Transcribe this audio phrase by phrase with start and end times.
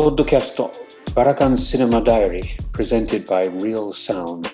[0.00, 0.72] ポッドキャスト
[1.14, 4.48] バラカンシネマダイアリー Presented by Real Sound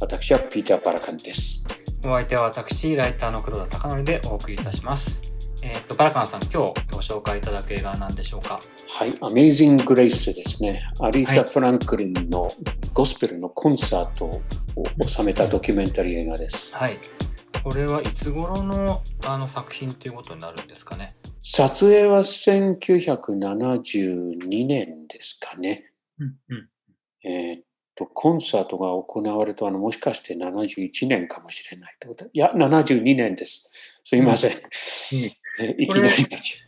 [0.00, 1.66] 私はピーター・バラカンです。
[2.00, 5.30] お相手は私ライターの黒田貴則でお送りいたします。
[5.62, 6.72] えー、っとバラカンさん今日ご
[7.02, 8.58] 紹介いただく映画は何でしょうか？
[8.88, 10.80] はい Amazing Grace ですね。
[11.00, 12.48] アリーサ・フランクリンの
[12.94, 14.40] ゴスペルのコンサートを
[15.06, 16.74] 収めたドキュメンタリー映画です。
[16.74, 16.98] はい。
[17.62, 21.14] これはいつ頃のあの作品ということになるんですかね？
[21.48, 25.92] 撮影は1972年ですかね。
[26.18, 26.68] うんうん、
[27.24, 27.62] えー、っ
[27.94, 32.24] と、コンサートが行われたのもしかして71年かもしれないってこと？
[32.24, 33.70] いや、72年です。
[34.02, 34.50] すいません。
[34.50, 34.56] うん
[35.78, 36.12] いきなり。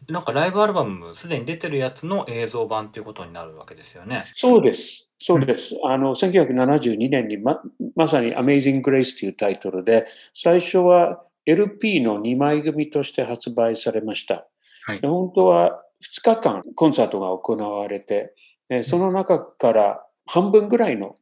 [0.09, 4.23] なんかライブアルバム、すでに出てるやつの映像版ということになるわけですよね。
[4.25, 5.11] そうです。
[5.19, 5.77] そうです。
[5.85, 7.61] あの、1972年にま
[7.97, 14.49] まさに Amazing Grace というタイトルで、最初は LP の2枚組として発売されました。
[14.89, 18.35] はい、本当は2日間コンサートが行われて、
[18.83, 21.15] その中から半分ぐらいの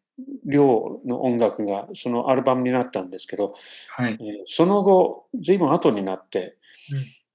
[0.45, 3.55] 量の音楽がそのアルバムになったんですけど、
[3.97, 6.57] はい、その後、随分後になって、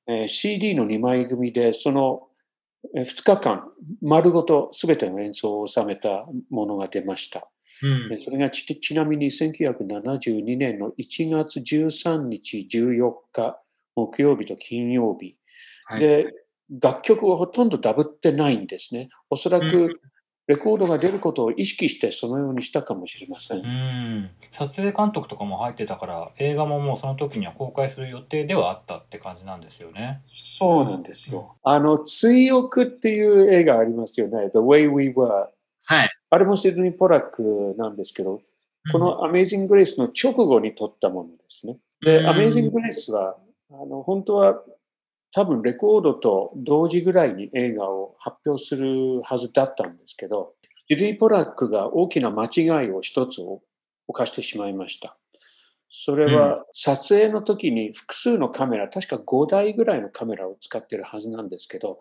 [0.08, 2.28] うん、CD の2枚組でその
[2.96, 3.64] 2日間
[4.02, 7.48] 丸ごと全ての演奏を収めたものが出ました。
[7.84, 13.62] うん、それがちちなみに1972年の1月13日、14日、
[13.96, 15.41] 木曜日と金曜日、はい、
[16.00, 16.34] で、
[16.82, 19.10] 楽曲はほとんどダブってないんですね。
[19.30, 20.00] おそらく、
[20.48, 23.60] レコードが出ることを意識してそのようにしたかもしれません。
[23.60, 30.24] うん撮影監督とかも入ってたから映画ももうその時には公開する予定ではあったって感じなんですよね。
[30.34, 31.54] そうなんですよ。
[31.64, 34.50] あの、追憶っていう映画ありますよね。
[34.52, 35.48] The Way We Were。
[35.86, 36.10] はい。
[36.30, 38.42] あれもシドニー・ポラックなんですけど、
[38.92, 41.78] この Amazing Grace の直後に撮ったものですね。
[42.04, 43.38] で、Amazing Grace は、
[43.70, 44.62] あの、本当は
[45.34, 50.54] 多分レコードと同時ぐらいに映画を発表するはずだったんですけど、
[50.90, 53.42] ジュディ・ポラックが大きな間違いを一つ
[54.08, 55.18] 犯してしまいました。
[55.90, 62.00] それは撮影の時に複数のカメラ、確か5台ぐらいのカメラを使ってるはずなんですけど、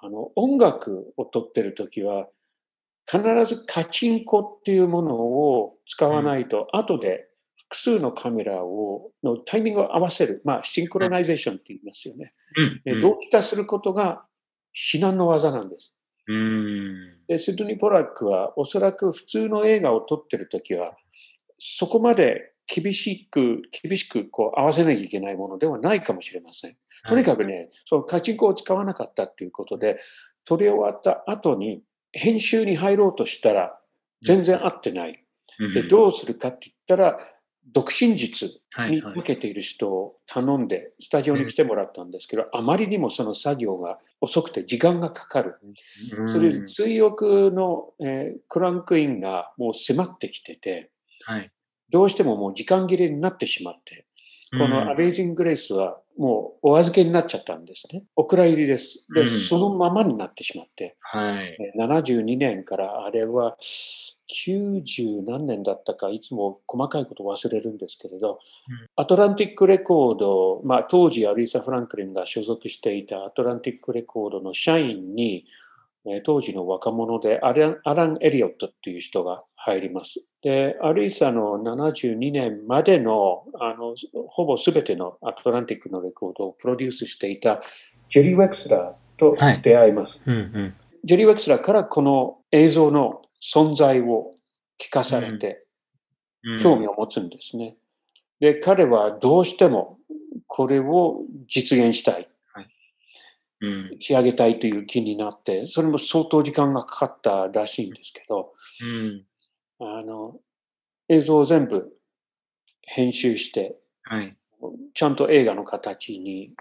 [0.00, 2.28] あの音楽を撮ってる時は
[3.10, 7.25] 必ずカチンコっていうものを使わないと、後で
[7.68, 12.32] 複数のカメラをのタイミングを合わせる、まあ、シンクロナイゼーションって言いますよね。
[12.86, 14.24] うん、同期化することが
[14.72, 15.92] 至難の技なんです。
[17.28, 20.96] でシドニー・ポラックはおそらく普通の映画を撮ってる時は
[21.58, 26.76] そこまで厳しく厳しくこう合わせなきゃいけないものではないかもしれません。
[27.06, 29.98] とにかくね、そのカチンコを使わなかったということで
[30.44, 31.82] 撮り終わった後に
[32.12, 33.78] 編集に入ろうとしたら
[34.22, 35.22] 全然合ってない。
[35.74, 37.18] でどうするかって言ったら
[37.72, 45.56] 独身術に向けている人を頼んでスタジオに来てもらったんですけど、あまりにもその作業が遅くて時間がかかる。
[46.28, 50.90] それで追憶の、えー、クランクインがもう迫ってきてて、
[51.24, 51.50] はい、
[51.90, 54.06] どうしてももう時間切れになってしまって、
[54.52, 58.04] このアベイジング・グレイスはもうお預けになっちゃったんですね。
[58.14, 59.04] お蔵入りです。
[59.12, 63.56] で、そのままになってしまって、はい、72年からあれは
[64.28, 68.38] 90何年だったか、いつも細かいこと忘れるんですけれど、
[68.68, 75.46] うん、アトランティックレコード、まあ、当時アリーサ・フランクリンが所属していたアトランティックレコードの社員に、
[76.08, 80.24] え当時の若者でアラン・アランエリオットっていう人が入ります。
[80.42, 83.96] で、アリーサの72年までのあの
[84.28, 87.60] ほぼ全てのアトランティックのレコードをプロデュースしていた
[88.08, 90.22] ジェリー・ウェクスラーと出会います。
[90.24, 94.32] はいうんうん、ジェリー・ウェクスラーからこの映像の存在を
[94.78, 95.64] 聞かされて、
[96.60, 97.76] 興味を持つんですね。
[98.40, 99.98] で、彼はどうしても
[100.46, 102.28] これを実現したい。
[103.62, 108.52] うん、仕上げたいという気になって、それも相当時間がかかったらしいんですけど、
[108.82, 109.24] うん、
[109.80, 110.38] あの
[111.08, 111.90] 映像を全部
[112.82, 114.36] 編集して、はい、
[114.92, 116.52] ちゃんと映画の形に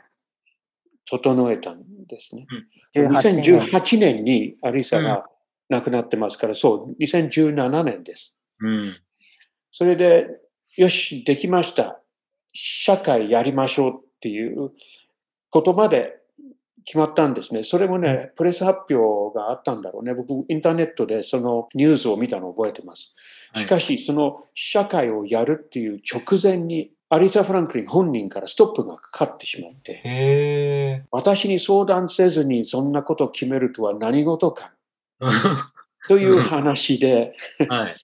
[1.05, 2.47] 整えたんですね。
[2.95, 4.23] うん、2018年。
[4.23, 5.25] にアリサが
[5.69, 8.37] 亡くなってますから、そう、2017年です。
[8.59, 8.95] うん、
[9.71, 10.27] それで、
[10.77, 12.01] よし、できました。
[12.53, 14.71] 社会やりましょうっていう
[15.49, 16.17] ことまで
[16.85, 17.63] 決まったんですね。
[17.63, 20.13] それもね、プレス発表があったんだろうね。
[20.13, 23.13] 僕、インターネットでそのニュースを見たのを覚えてます。
[23.55, 34.74] しかし、その社会をやるっていう直前に、アリサ・フランクリン本人からストップがかかってしまって、私に相談せずにそんなことを決めるとは何事か。
[36.07, 37.35] という話で、
[37.69, 37.95] はい、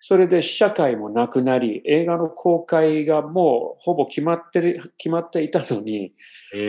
[0.00, 6.12] それで試写会もなくなり、映画の公開がもうほぼ決まってる、決まっていたのに、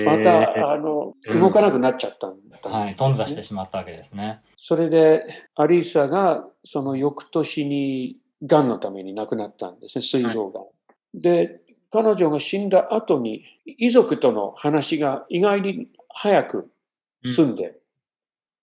[0.05, 2.61] また、あの、動かなくなっちゃったんだ、ね。
[2.65, 4.41] うん、はい、頓挫してしまったわけですね。
[4.57, 5.25] それで、
[5.55, 10.59] アリーサがその翌年に癌のために亡くなったんですね、膵臓が。
[10.61, 10.63] ん。
[10.63, 10.69] は
[11.13, 11.61] い、で、
[11.91, 16.71] 彼女が死んだ後に、遺族との話が意外に早く
[17.25, 17.78] 済んで、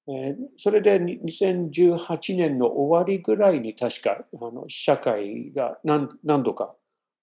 [0.08, 6.74] えー、それで2018年の終わりぐらいに確かあの試写会が何何度か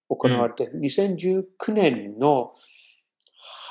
[0.09, 2.53] 行われて、うん、2019年の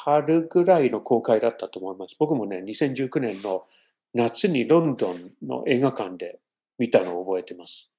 [0.04, 2.16] 春ぐらいの公開だったと思います。
[2.18, 3.64] 僕もね、2019年の
[4.14, 6.40] 夏にロンドンの映画館で
[6.78, 7.90] 見たのを覚えてます。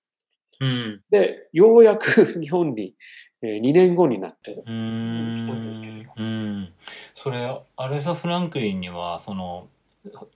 [0.59, 2.95] うん、で、ようやく日本に、
[3.41, 5.93] えー、2年後になって来たんですけど。
[6.17, 6.73] うん
[7.15, 9.69] それ、アレサ・フランクリンには、その、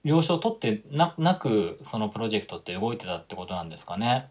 [0.03, 4.29] 了承を取ってななく、そのプロジェクトって動いてたってことなんですかね？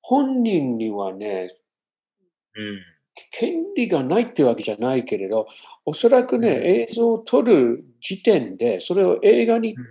[0.00, 1.54] 本人にはね、
[2.54, 2.80] うん、
[3.32, 5.46] 権利がないってわけじゃないけれど、
[5.84, 9.84] おそらくね、うん、映像を撮る時点で、それを映画に、うん、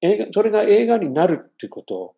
[0.00, 2.14] 映画それが映画になるってことを、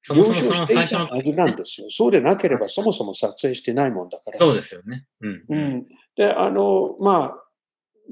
[0.00, 1.08] そもそもその最初の。
[1.08, 1.88] なんですよ。
[1.90, 4.38] そうでなければそもそも撮影してないもんだから。
[4.38, 5.04] そうですよね。
[5.20, 5.44] うん。
[5.48, 5.86] うん、
[6.16, 7.42] で、あの、まあ、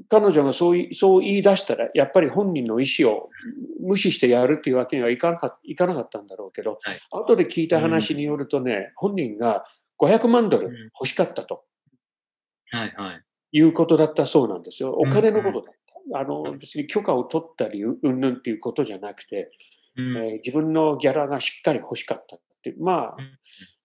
[0.09, 3.29] 彼女がそうそう言い出したら、やっぱり本人の意思を
[3.81, 9.65] 無視してやるっていうわけにはいかなかいかなかったんだろうけど、はい、後で聞いた話によるとね、うん、本人が
[9.99, 11.63] 500万ドル欲しかったと、
[12.73, 14.91] うん、はいはい、いうことだったそうなんですよ。
[14.93, 15.75] お金のことだっ
[16.11, 16.19] た。
[16.19, 19.47] あの別に許可を取ったり、うんぬんっていうことじゃなくて、
[19.97, 22.75] うん、えー、自分のギャラがしっかり欲しかったって。
[22.79, 23.17] まあ、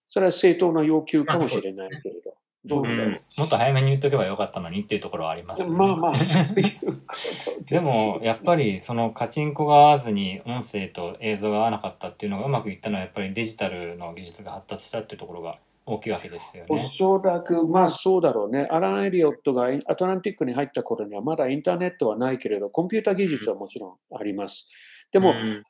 [0.07, 2.33] それは正当な要求かもしれないけれど。
[2.63, 16.67] どうだろう、うん、もっと早めに言っとけばよかったのにっていうところはあります、ね、まあまあ、そういうことで、ね、でも、やっぱり、そのカチンコが合わずに音声と映像が合わなかったっていうのがうまくいったのは、やっぱりデジタルの技術が発達したっていうところが大きいわけですよね。
[16.69, 18.67] おそらく、まあそうだろうね。
[18.69, 24.69] アラン・エリオットがアトランティックに入った頃にはまだインターネットはないけれど、コンピュータ技術はもちろんあります。
[25.11, 25.63] でも、うん、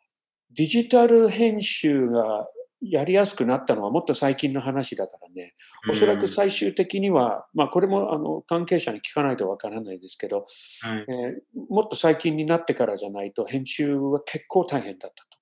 [0.53, 2.47] デジタル編集が
[2.81, 5.54] やりやすくなったのはもっと最近の話だからね、
[5.92, 10.48] おそらく最終的には、まあこれもあの関係者に聞かないとわからないですけど、
[10.81, 15.38] はい、えー、もっと最近になってからじゃないと編集は結構大変だったと。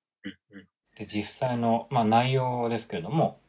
[0.51, 3.39] うんうん、で実際の、まあ、内容ですけれども、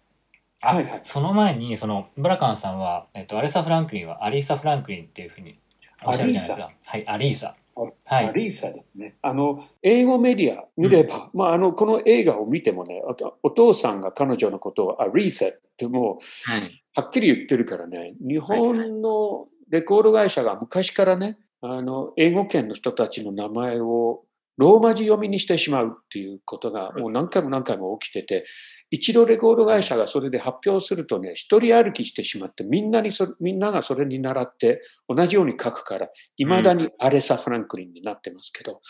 [0.62, 5.58] あ、はいはい、その前に、その、ブラカンさんは、えっと、アレサ・フランクリンはアリーサ・フランクリンっていうふうに
[6.04, 6.70] おっしゃるじゃないですか。
[6.84, 7.56] はい、アリーサ。
[8.06, 9.16] はい、アリーサですね。
[9.22, 13.02] あの、英語メディア見れば、うん、まあ、あの、この映画を見てもね、
[13.42, 24.24] お父さんが彼女のことをアリーサってもう、はい、はっきり言ってるからね、日本のレコード会社が昔からね、あの、英語圏の人たちの名前を
[24.60, 28.44] ローマ字読みにしてしまうっていうことがもう何回も何回も起きてて、
[28.90, 38.82] 一度レコード会社がそれで発表するとね、一人歩きしてしまって、みんなにそみんながそれに倣って同じように書くから、いまだにアレサ・フランクリンになってますけど、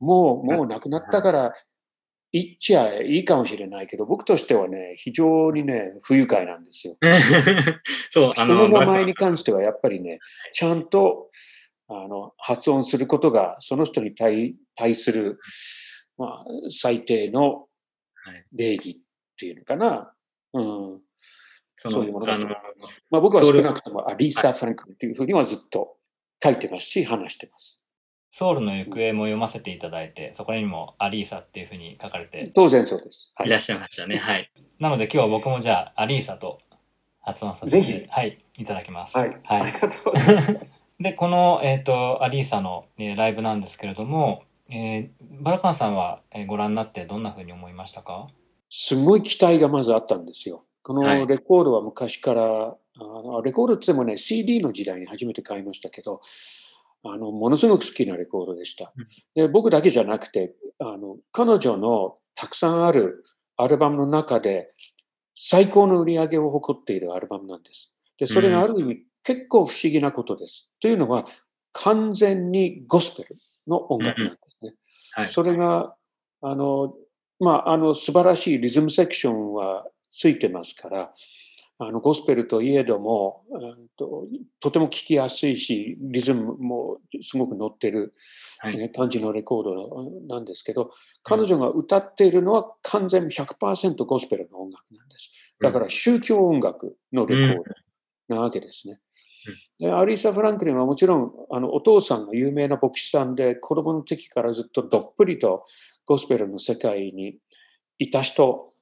[0.00, 1.52] もう、もう亡くなったから、
[2.32, 6.96] 言っちゃいいかもしれないけど、僕としてはね、非常にね、不愉快なんですよ。
[8.10, 10.18] そう、あの、この名前に関してはやっぱりね、
[10.52, 11.30] ちゃんと、
[11.88, 15.38] あの、発音することが、その人に対対する、
[16.18, 17.66] まあ、最低の
[18.52, 18.96] 礼儀っ
[19.38, 20.12] ていうのかな。
[20.54, 21.00] うん。
[21.76, 23.04] そそういうものだと思います。
[23.10, 25.96] まあ、僕は少なくともアリーサ・フランクっていうふうにはずっと
[26.42, 27.80] 書いてますし、話してます。
[28.30, 32.50] ソウルの行方も読ませていただいて、そこにもアリーサっていうふうに書かれて。
[32.54, 33.30] 当然そうです。
[33.34, 34.16] はい、いらっしゃいましたね。
[34.16, 34.50] はい。
[34.78, 36.60] なので今日は僕もじゃあ、アリーサと
[37.26, 39.18] 発音させて、はい、いただきます。
[39.18, 39.36] はい。
[39.42, 40.86] はい、ありがとうございます。
[41.00, 45.10] で、この、えっ、ー、と、アリーサの、えー、ライブなんですけれども、えー、
[45.42, 48.28] バラカンさんは、えー、ご覧になってどんなふうに思いましたか？
[48.70, 50.64] すごい期待がまずあったんですよ。
[50.82, 56.20] このレコードは昔から、はい、あのレコードって言ってもね、CD の時代に初めて買いましたけど、
[57.02, 58.92] あのものすごく好きなレコードでした。
[59.34, 63.24] で僕だけじゃなくてあの、彼女のたくさんある
[63.56, 64.68] アルバムの中で、
[65.36, 67.92] 最高の売り上げを誇っているアルバムなんです。
[68.18, 70.70] で、それがある意味、結構不思議なことです。
[70.80, 71.26] というのは、
[71.72, 74.74] 完全にゴスペルの音楽なんですね。
[75.12, 75.94] はい、それが、
[76.40, 76.94] あの、
[77.38, 81.12] まあ、あの、素晴らしいリズムセクションはついてますから、
[81.78, 83.44] あの、ゴスペルといえども、
[83.96, 84.26] と
[84.60, 88.14] とても聴きやすいし、リズムもすごく乗ってる、
[88.58, 90.90] はい、感じのレコードなんですけど、
[91.22, 95.30] 彼女が歌っているのは完全100%ゴスペルの音楽なんです。
[95.60, 97.64] だから宗教音楽のレコー
[98.28, 99.00] ドなわけですね。
[99.78, 105.64] でアリーサ・フランクリンはもちろんあのお父さんが有名な牧師さんで子供の時からずっとどっぷりと
[106.06, 107.36] ゴスペルの世界に
[107.98, 108.72] いた人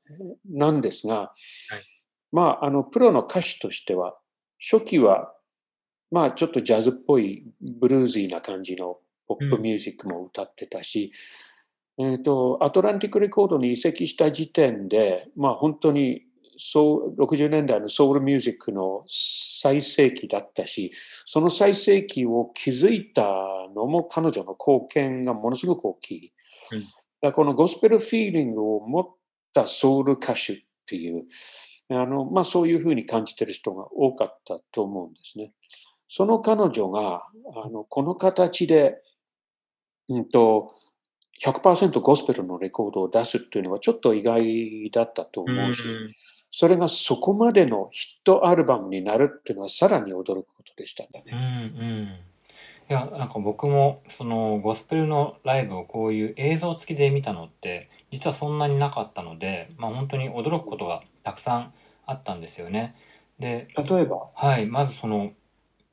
[0.50, 1.32] なんですが、は
[1.78, 1.93] い、
[2.34, 4.16] まあ、あの、プロの歌手としては、
[4.58, 5.32] 初期は、
[6.10, 8.98] まあ、ちょっとジャズっぽいブルーズィーな感じの
[9.28, 11.12] ポップミュージックも歌ってたし、
[11.96, 16.22] うん、えっ、ー、と、アトランティックレコードに移籍した時点で、まあ、本当に
[16.58, 20.92] そう60年代のソウルミュージックの最盛期だったし、
[21.26, 23.22] その最盛期を築いた
[23.76, 26.32] のも彼女の貢献がものすごく大きい。
[26.72, 26.84] うん、
[27.20, 29.06] だこのゴスペルフィーリングを持っ
[29.52, 31.24] たソウル歌手っていう、
[31.90, 35.52] あのまあ、そういうふうに感じてる人が多かったと思うんですね。
[36.08, 37.22] その彼女が
[37.56, 39.02] あのこの形で、
[40.08, 40.74] うんと、
[41.42, 46.14] 100%ゴスペルのレコードを出すっていうのはちょっと意外だったと思うし、うん
[46.56, 51.32] それがそこまでのヒットアルバムになるっていうのはさらに驚くことでしたんだね。
[51.32, 61.72] うんうん、いやなんか僕もそのゴスペルのライブをこういう映像付きで見たのって実はそんなになかったので、まあ、本当に驚くことがたくさん
[62.06, 62.94] あったんですよね。
[63.40, 64.28] で例えば？
[64.34, 65.32] はいまずその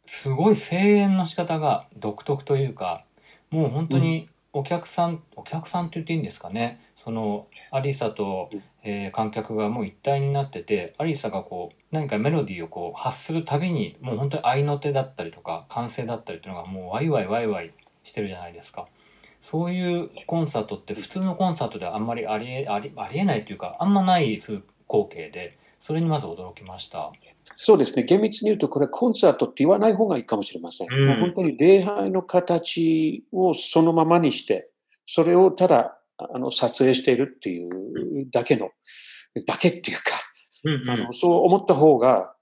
[0.05, 3.03] すごい声援の仕方が独特というか
[3.49, 8.49] もう本当にお客さん、お客さんって言っていいんですかねそのアリサと、
[8.83, 17.71] えー、観客がもう一体になっててアリサがこう何かメロディーをこう発するたびにもう本当に合いの手だったりとか歓声だったりっていうのがもうワイワイワイワイ
[18.03, 18.87] してるじゃないですか。
[19.41, 27.11] そういうコンサートって普通のコンサートではあんまりありえありありえないというかあんまない風光景でそれにまず驚きました。
[27.57, 28.03] そうですね。
[28.03, 30.87] 厳密に言うと、これコンサートって言わない方がいいかもしれません。
[30.91, 34.69] うん、本当に礼拝の形をそのままにして、
[35.07, 38.69] それをただあの撮影しているっていうだけの、
[39.47, 40.03] だけっていうか、
[40.65, 42.35] うんうん、あのそう思った方が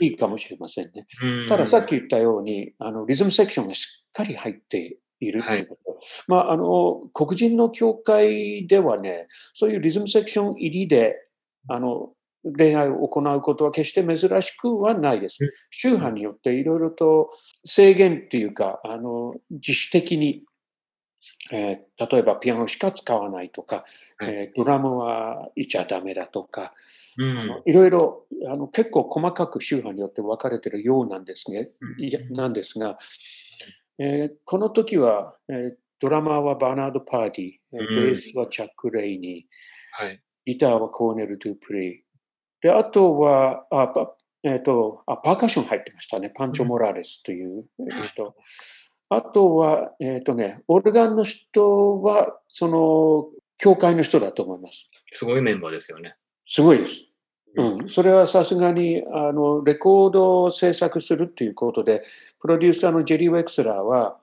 [0.00, 1.06] いいかもしれませんね。
[1.22, 5.90] うん、たださっき言ったように、あのリズムセクションがしっかり入っているということ。
[5.90, 11.16] はい、まあ、あの、黒人の教会ではね、そういうリズムセクション入りで、
[11.68, 12.12] あの、
[12.44, 15.38] 恋愛を行うことは決して珍しくはないです。
[15.70, 17.30] 宗派によっていろいろと
[17.64, 20.44] 制限っていうか、あの、自主的に、
[21.52, 23.84] えー、例えばピアノしか使わないとか、
[24.22, 26.74] えー、ドラムはいちゃダメだとか、
[27.64, 31.70] いろいろあの結構細かく宗派によって分かれているようなんですね。
[31.80, 32.98] うん、なんですが、
[33.98, 42.04] えー、この時は、えー、ドラマーはバーナード・パーティー、ベースはチャック・レイニー、はい、ギターはコーネル・ドゥ・プレイ、
[42.64, 43.92] で、あとは、あ
[44.42, 46.30] えっ、ー、とあ、パーカッション入ってましたね。
[46.34, 47.66] パンチョ・モラレスという
[48.04, 48.24] 人。
[48.24, 54.88] うん、あとは、えっ、ー、とね、オルガンの人は、その、教会の人だと思います。
[55.12, 56.16] すごいメンバーですよね。
[56.46, 57.13] すごいです。
[57.56, 62.02] うん、それはさすがにあのレコードを制作するということで、
[62.40, 64.18] プロデューサーのジェリー・ウェクスラーは、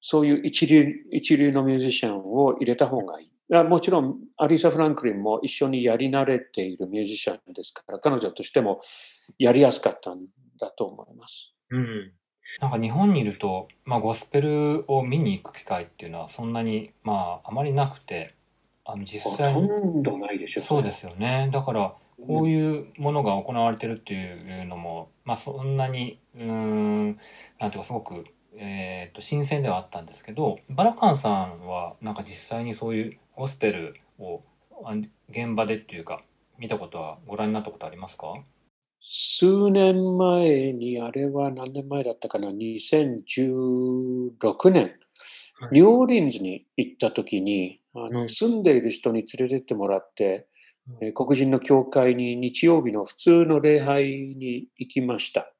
[0.00, 3.30] そういう一流一流のミュージシャンを入れた方がいい。
[3.64, 8.80] もちろん、アリーサ・フランクリンも一緒にやり慣れているミュージシャンですから、彼女としても
[9.38, 10.26] やりやすかったん
[10.58, 11.54] だと思います。
[11.70, 12.12] うん。
[12.60, 18.34] なんか日本にいると、まあ、ゴスペルを見に行く機会っていうのはそんなに、まあ、あまりなくて、
[18.84, 21.48] あの実際ほとんどないでしょそうですよね。
[21.52, 21.94] だから、
[22.26, 27.18] こういうものが行われてるっていうのも、まあ、そんなに、うん、
[27.58, 28.24] なんていうか、すごく
[28.56, 34.42] えーと、新鮮ではあったんですけどバラカンさんはなんか実際にそういうゴスペルを
[35.28, 36.22] 現場でっていうか
[36.58, 38.34] 見たことはご覧になったことありますか？
[39.00, 44.92] 数年前にあれは何年前だったかな？2016年、
[45.72, 50.46] ニューオーリンズに行った時にあの、住んでいる人に連れてってもらって、
[51.00, 55.50] うん、黒人の教会に日曜日の普通の礼拝に行きました。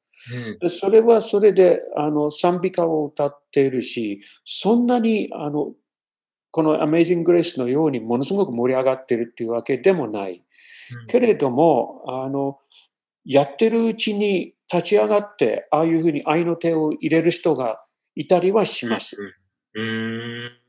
[0.61, 5.73] うん、それはそれであの賛美歌を歌っているし、そんなにあの
[6.51, 10.41] この Amazing Grace のようにものすごく盛り上がっているっていうわけでもない。
[11.01, 12.59] うん、けれどもあの、
[13.25, 17.83] やってるうちに立ち上がって、ああいうふうに愛の手を入れる人が
[18.15, 19.17] いたりはします。
[19.73, 20.64] うん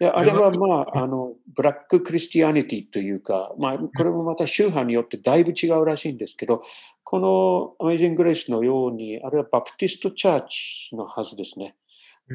[0.00, 6.62] であれは、まあ、あの、ブラッククリスティアニティというか、まあ、これもまた宗派によってだいぶ違うらしいんですけど、
[7.04, 11.76] このアメイジング・グレイスのように、あれはバプティスト・チャーチのはずですね。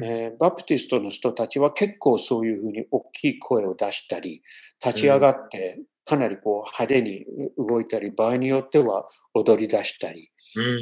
[0.00, 4.42] えー、バプティストの人たちは結構そういうふうに大きい声を出したり、
[4.84, 7.24] 立ち上がってかなりこう派手に
[7.58, 10.78] 動いたり、場合によっては踊り出したり、うん、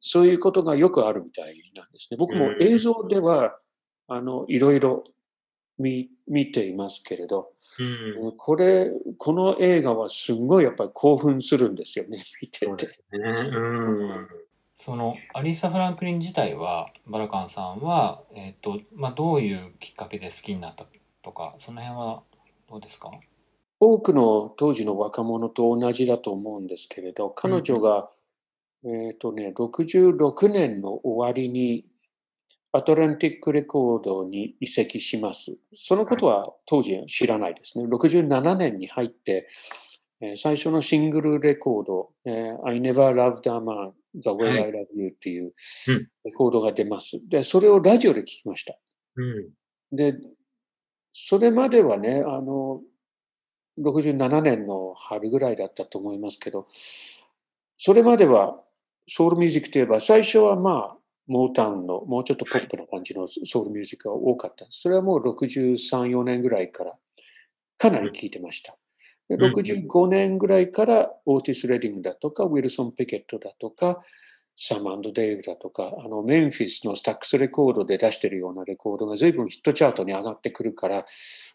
[0.00, 2.16] そういうことがよくあるみたいなんですね。
[2.16, 3.56] 僕も映像では、
[4.08, 5.04] あの、いろいろ
[5.78, 12.66] 見見ていますけれど、うん、これ、この映画はすごいやっぱり興奮するんですよね、 見てて。
[12.66, 13.18] そうですね。
[13.20, 14.28] うん。
[14.76, 20.86] そのアリサ・フランクリン自体はバラカンさんは、えーとまあ、どういうきっかけで好きになった
[21.22, 22.22] とかその辺は
[22.68, 23.10] どうですか？
[23.80, 28.10] 多くの当時の若者と同じだと思うんですけれど、彼女が、
[28.82, 31.84] うん、えっ、とね、66年の終わりに
[32.76, 35.56] アトランティックレコードに移籍します。
[35.74, 37.86] そのことは当時知らないですね。
[37.86, 39.48] 67年に入って、
[40.20, 45.52] えー、最初のシングルレコード、えー、I Never Loved a Man The Way I Love You っていう
[46.24, 47.20] レコードが出ます。
[47.28, 48.74] で、それをラジオで聞きました。
[49.16, 50.14] うん、で、
[51.12, 52.82] それまではね、あの、
[53.78, 56.66] 67年の春ぐらいだったと思いますけど、
[57.78, 58.58] それまでは
[59.08, 64.66] ソウルミュージックといえば、最初はまあ、モータウンのもうちょっとポップな感じのソウルミュージックが多かった。
[64.70, 66.94] それはもう63、4年ぐらいから
[67.78, 68.76] かなり聴いてました。
[69.28, 74.00] で65年ぐらいからオーティス・レディングだとか、ウィルソン・ペケットだとか、
[74.58, 81.04] サムデイブだとか、あのメンフィスのスタックスレコードで出してるようなレコードが随分ヒットチャートに上がってくるから、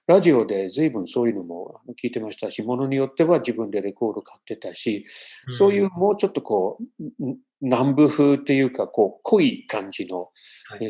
[0.05, 5.05] ラジオで随分そういうのも聞いてましたし、ものによっては自分でレコード買ってたし、
[5.49, 10.29] そういうもうちょっとこう、南部風っていうか、こう、濃い感じの、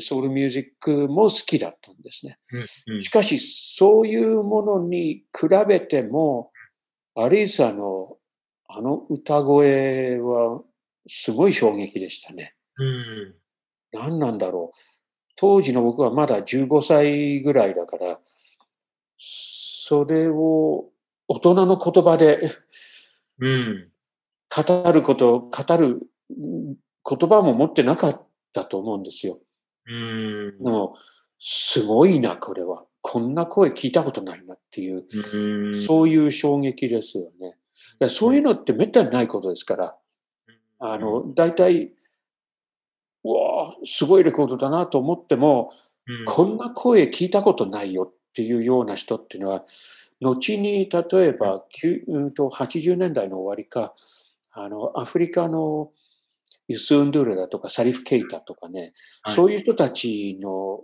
[0.01, 2.40] ソウルミュージックも好きだったんですね。
[3.04, 6.51] しかし、そういうものに比べても、
[7.16, 8.18] アリーサの
[8.74, 10.62] あの歌声は
[11.06, 12.56] すごい衝撃でしたね。
[13.92, 14.78] 何なんだろう。
[15.36, 18.20] 当時の僕はまだ15歳ぐらいだから、
[19.18, 20.90] それを
[21.28, 22.50] 大人の言葉で、
[23.40, 23.90] うん、
[24.50, 26.01] 語ること、語る
[26.38, 29.39] 言葉も持ってなかったと思うんですよ。
[29.88, 30.95] うん、でも、
[31.39, 32.85] すごいな、これは。
[33.01, 37.57] こんな声聞いたことないなっていう、うん、そういう衝撃ですよね。
[38.09, 39.97] そういうのってめったにないことですから、
[40.79, 41.93] あの、大体、
[43.23, 45.71] うわすごいレコードだなと思っても、
[46.07, 49.63] うん、こんな声聞いたことないよっていうような人っていうのは、
[50.21, 51.63] 後に例えば、
[52.07, 53.93] うんと80年代の終わりか、
[54.53, 55.91] あの、アフリカの
[56.72, 60.79] ユス・ウンドゥールだとかサリフ・ケイタとかね、はい、そういう人たちの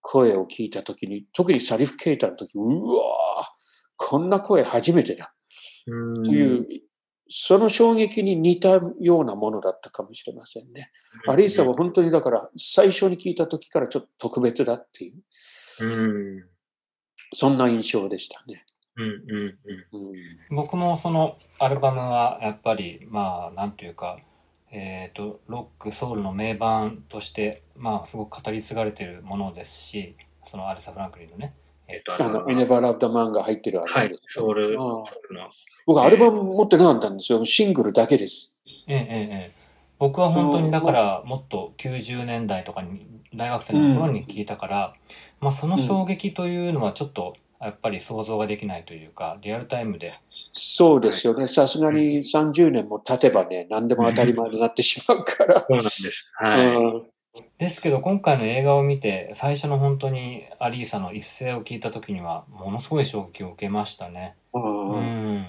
[0.00, 3.54] 声を聞いたときに、特にサリフ・ケイタの時、うわ
[3.96, 5.34] こんな声初めてだ。
[5.86, 5.90] と
[6.32, 6.66] いう、
[7.28, 10.90] その衝撃に似たようなものだったかもしれませんね。
[11.26, 15.14] アリーサは本当にだから最初に聞いた時からちょっと特別だっていう、
[15.80, 16.44] うん、
[17.34, 18.64] そんな印象でしたね。
[18.96, 19.58] うんうん
[19.94, 24.20] うん、僕もそのアルバムはやっぱりまあなんというか
[24.76, 31.54] えーと、ロックソウルの名盤として、まあ、すごく語り継がれているものですしそのアルサ・フランクリンのね、
[31.86, 34.06] えーと、あのエネバー・ラブ・ダ・マンが入ってるアルバム。
[34.08, 34.76] はい、ソウル。
[35.86, 38.52] 僕アルバム持ってなかったんですよ、シングルだけです。
[38.88, 39.64] ええええ
[39.98, 44.94] 僕は本当にだからもっと90年代とかに大学生の頃に聞いたから、
[45.40, 50.12] うん、まあ、その衝撃というのはちょっとやっぱり想像ができないというか、リアルタイムで。
[50.52, 51.48] そうですよね。
[51.48, 55.60] さすがに30年も経てばね、何でも当たり前になってしまうから。
[55.66, 56.26] そうなんです。
[56.34, 56.66] はい。
[56.66, 57.06] うん
[57.58, 64.36] ですけど今回の映画を見て最初の本当にアリーサの一声を聞いた時にはものすごい衝撃を受けましたね。
[64.52, 65.46] うん、うん、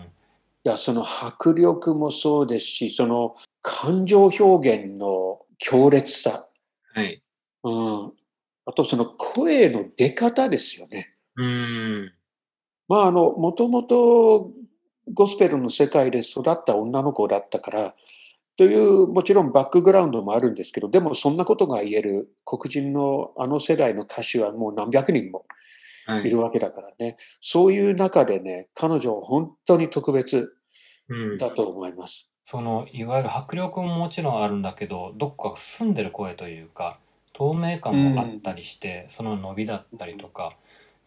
[0.64, 6.48] いやその迫力もそうですしその感情表現の強烈さ、
[6.96, 7.22] はい
[7.64, 8.12] うん、
[8.66, 11.15] あとその声の出方ですよね。
[11.38, 12.14] うん。
[12.88, 14.52] まあ、あの、もともと
[15.14, 17.96] ゴスペルの世界で育った女の子だったから、
[18.58, 25.46] というもちろんバックグラウンドもあるんですけど、でもそんなことが言える黒人のあの世代の歌手はもう何百人も
[26.24, 30.54] いるわけだからね、はい、そういう中でね、彼女は本当に特別
[31.38, 32.30] だと思います。
[32.54, 37.00] うん、そのいわゆる迫力ももちろんあるんだけど、どこか澄んでる声というか、
[37.34, 40.56] 透明感もあったりして、うん、その伸びだったりとか、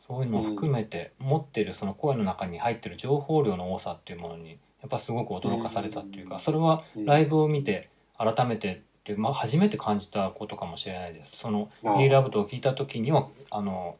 [0.08, 11.36] そういうのも含めて、持ってるその声の中に入ってる情報量の多さっていうものにやっぱすごく驚かされたっていうか、それはライブを見て改めてってまあ、初めて感じたことかもしれないです。
[11.36, 13.96] その「ヒーラブトを聞いた時にはあの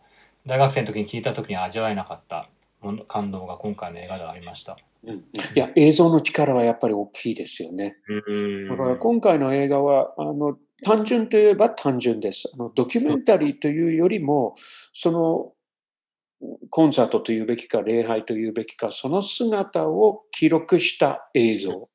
[0.47, 2.49] 大学生の時に聞いた時には味わえなかった
[3.07, 4.77] 感動が今回の映画ではありました。
[5.05, 5.23] うん、い
[5.55, 7.97] や映像の力はやっぱり大きいですよね。
[8.69, 12.51] だから今回の映画はあの単純といえば単純です。
[12.53, 14.55] あのドキュメンタリーというよりも
[14.93, 15.53] その
[16.71, 21.89] コンサートというべきか、礼拝というべきか、その姿を記録した映像。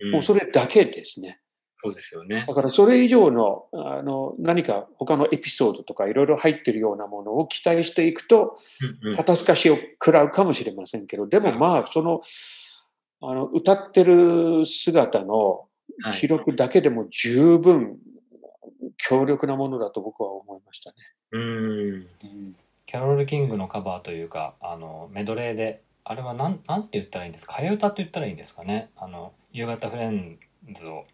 [0.00, 1.40] うん、もうそれだけですね。
[1.76, 2.46] そうですよね。
[2.48, 8.58] だからそれ以上のあの何か他のエピソードとかいろいろ入ってるようなものを期待していくと、
[9.14, 12.22] 肩透かしを食らうかもしれませんけど、でもまあ、その、
[13.20, 15.66] あの歌ってる姿の
[16.18, 17.98] 記録だけでも十分
[18.96, 20.96] 強力なものだと僕は思いましたね。
[21.32, 22.06] うん、
[22.86, 27.54] キャロル・キングのカバーというかあのメドレーであれはなん、なんて言ったらいいんですか？
[27.54, 28.90] 替え歌と言ったらいいんですかね？
[28.94, 30.38] あの、夕方フレン
[30.74, 31.06] ズを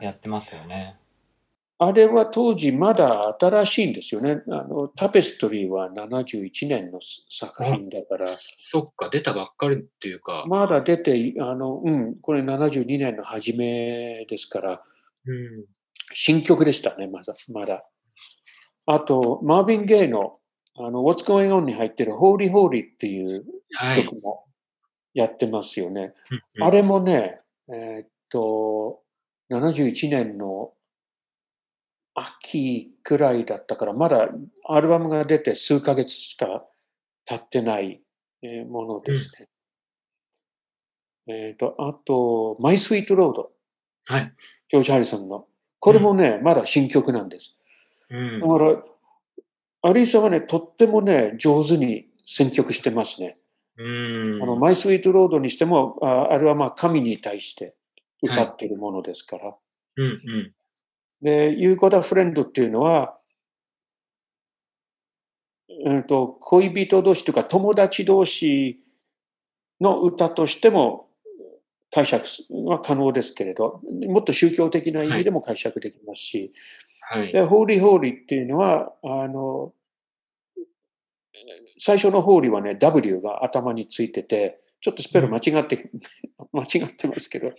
[0.00, 0.74] やってますよね。
[0.74, 0.96] はいはい、
[1.90, 4.40] あれは当時まだ新しいんですよね。
[4.48, 8.26] あのタペストリーは71年の作品だから。
[8.26, 10.46] そっか、出たばっかりっていうか。
[10.48, 14.82] まだ出て、あの、うん、これ72年の初めですから、
[15.26, 15.66] うん、
[16.14, 17.34] 新曲でしたね、まだ。
[17.52, 17.84] まだ
[18.86, 20.38] あと、マービン・ゲイの
[20.76, 23.44] あの What's Going On に入ってる Holy Holy っていう
[23.96, 24.44] 曲も
[25.14, 26.00] やってますよね。
[26.00, 26.12] はい
[26.60, 29.00] あれもね、えー、っと、
[29.50, 30.72] 71年の
[32.14, 34.28] 秋くらいだったから、まだ
[34.68, 36.64] アルバムが出て数ヶ月しか
[37.24, 38.02] 経ってない
[38.68, 39.48] ものですね。
[41.28, 43.46] うん、えっ、と、あと、My Sweet Road。
[44.06, 44.32] はい。
[44.70, 45.46] ジョージ・ハリソンの。
[45.78, 47.54] これもね、うん、まだ新曲なんです。
[48.10, 48.82] うん、だから、
[49.82, 53.36] アリーサはね、とってもね、上手に選曲してますね。
[53.76, 57.74] うん、あの、マイ・スイート・ロードにしても、ああれはまあ神に対して
[58.22, 59.46] 歌っているものですから。
[59.46, 59.56] はい、
[59.96, 60.52] うんうん
[61.22, 63.16] で、ユーコダ・フレンドっていうのは、
[65.86, 68.80] うんと、恋人同士というか友達同士
[69.80, 71.08] の歌としても
[71.92, 72.26] 解釈
[72.66, 76.52] は可能ですけれど、もっと宗教的な意味でも解釈できますし、はい、
[77.32, 79.72] でホーリーホーリーっていうのは、あの、
[81.78, 85.90] 最初のホーリーはね、W が頭についてて、ちょっとスペル間違って、
[86.52, 87.52] うん、間違ってますけど、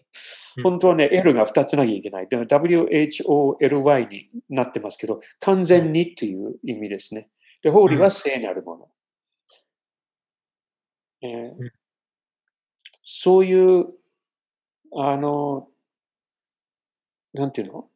[0.62, 2.28] 本当はね、L が2つなきゃいけない。
[2.28, 7.30] でも WHOLY になってますけど、完全にっていう意味ですね。
[7.62, 8.90] で、ホーリーは聖なるもの。
[11.22, 11.70] えー、
[13.04, 13.86] そういう、
[14.96, 15.70] あの、
[17.34, 17.88] なんていうの、うん、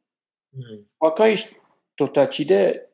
[0.99, 2.87] 若い人たちで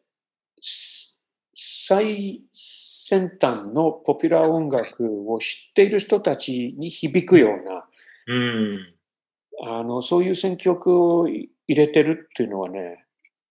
[1.56, 7.86] 最先端のポピュラー音楽を知っている人たちに響くような、
[8.28, 8.94] うん、
[9.68, 13.06] あのそういう選曲を入れてるっていうのはね、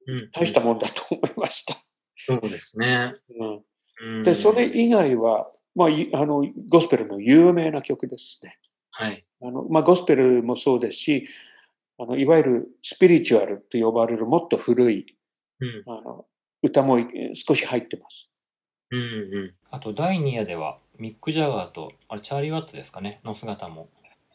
[0.06, 1.76] うん、大したもんだと思いました。
[2.16, 3.14] そうですね。
[4.00, 8.58] うん、で、それ以外は、まあ、あのゴスペルの有名な曲ですね。
[8.90, 9.24] はい。
[9.42, 11.28] あのまあ、ゴスペルもそうですし、
[12.02, 15.16] あのいわゆるスピリチュアルと呼ばれるもっと古い、
[15.60, 16.24] うん、あの
[16.60, 16.98] 歌も
[17.34, 18.28] 少し入ってます。
[18.90, 19.02] うんう
[19.44, 23.88] ん、あと第2夜ではミック・ジャガーとあれチャーリー・ワッツですかねの姿も。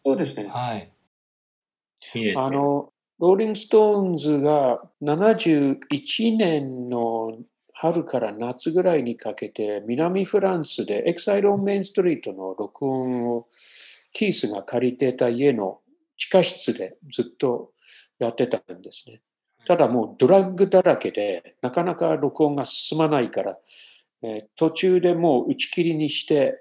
[0.06, 0.48] そうですね。
[0.48, 0.94] はい。
[2.38, 7.38] あのローリング・ストーンズが71年の
[7.74, 13.48] 春から夏ぐらいにかけて南フランスで Exile on Main Street の録音を
[14.14, 15.82] キースが借りてた家の
[16.18, 17.72] 地下室でずっと
[18.20, 19.22] やってたんですね。
[19.66, 23.58] ただもうドラッグだらけでなかなか録音が進まないから
[24.24, 26.60] えー、途中でもう打ち切りにして、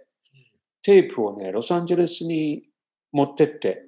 [0.82, 2.64] テープをね、ロサンゼルスに
[3.12, 3.82] 持ってって、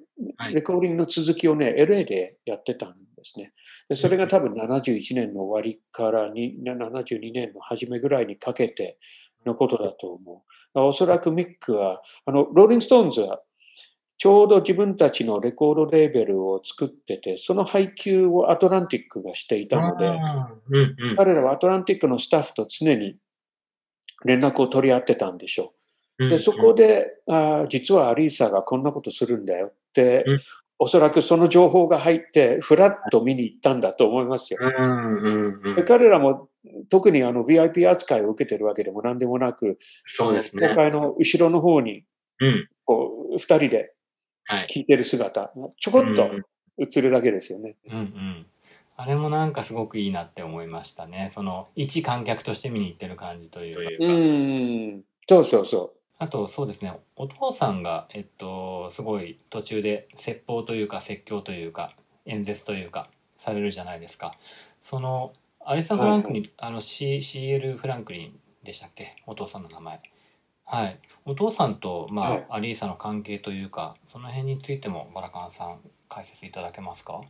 [0.53, 3.53] レコーディングの続きをね、LA でやってたんですね。
[3.87, 8.97] でそれが多分71年の終わりからに72年の初めぐらいにかけて
[9.45, 10.43] のことだと思
[10.75, 10.79] う。
[10.79, 13.41] おそらくミックは、あの、ローリング・ストーンズは
[14.19, 23.15] ちょうど自分たちのレコードレーベルを作ってて、その配給をアトランティックがしていたので、うんうん、彼らはアトランティックのスタッフと常に
[24.25, 25.73] 連絡を取り合ってたんでしょ
[26.19, 26.27] う。
[26.27, 30.41] で、そこで、あ実はアリーサがこんなことするんだよって、うん、
[30.79, 34.59] おそらくその情報が入って、ふらっと見に行ったんだと思いますよ。
[35.75, 36.49] で彼らも
[36.89, 40.67] 特にあの VIP 扱いを受けてるわけでも何でもなく、そうですね。
[40.89, 42.03] の後ろの方に、
[42.83, 43.93] こう、二人で
[44.69, 46.29] 聞いてる姿、はい、ちょこっと
[46.77, 47.75] 映るだけですよね。
[47.87, 48.45] うんうん
[49.01, 51.29] あれもなんかすごくいいなって思いましたね。
[51.31, 53.81] その一観客として見に行ってる感じというか。
[53.97, 55.99] うんそうそうそう。
[56.17, 64.35] あとそうですねお父さんが、えっと、すごい途中で説法というか説教というか演説というかされるじゃないですか。
[64.81, 65.31] その
[65.61, 69.15] アリサ・フランクリン、はい、あの C CL フランクリンでしたっけ？
[69.27, 70.01] お父さんの名前。
[70.71, 77.21] はい、お父さんと、まあ、はい、アリーサの関係というかその辺についてもバラカンさん解説いただけますか？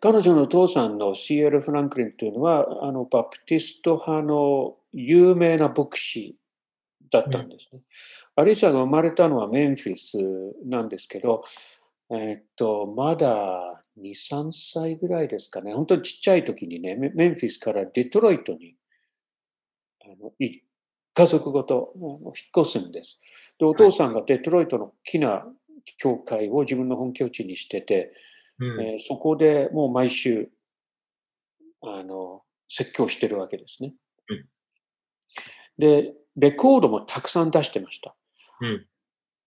[0.00, 1.60] 彼女のお父さんの C.L.
[1.60, 6.36] フランクリンというのは、あのバプティスト派の有名な牧師
[7.10, 7.80] だったんですね。
[8.36, 10.18] うん、アリサが生まれたのはメンフィス
[10.68, 11.44] なんですけど、
[12.10, 15.72] えっと、まだ2、3歳ぐらいですかね。
[15.72, 18.74] 本当にちっちゃい時にね、メンフィスからデトロイトに
[20.04, 20.32] あの
[21.14, 23.18] 家族ごと引っ越すんです。
[23.58, 25.44] で、お父さんがデトロイトの大きな
[25.98, 28.12] 教会を自分の本拠地にしてて、
[28.58, 30.50] うん、えー、そこでもう毎週、
[31.82, 33.94] あの、説教してるわけですね。
[34.28, 34.46] うん、
[35.78, 38.14] で、レコードもたくさん出してました。
[38.60, 38.86] うん、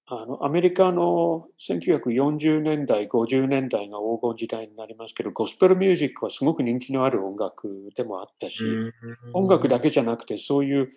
[0.10, 8.64] あのアメリカの1940年代、50年代が黄金時代になりますけど、ゴスペルミュージックはすごく人気のある音楽でもあったし、
[9.34, 10.90] 音楽だけじゃなくて、そういう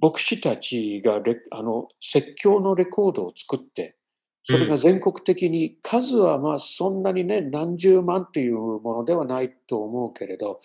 [0.00, 3.96] 牧師たちがあの説教のレコードを作って、
[4.44, 10.60] それが全国的に、数はまあそんなにね、何十万っていうものではないと思うけれど、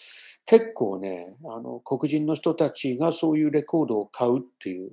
[0.46, 4.90] 結構ね、あの黒人の人たちがそういうレコードを買うっていう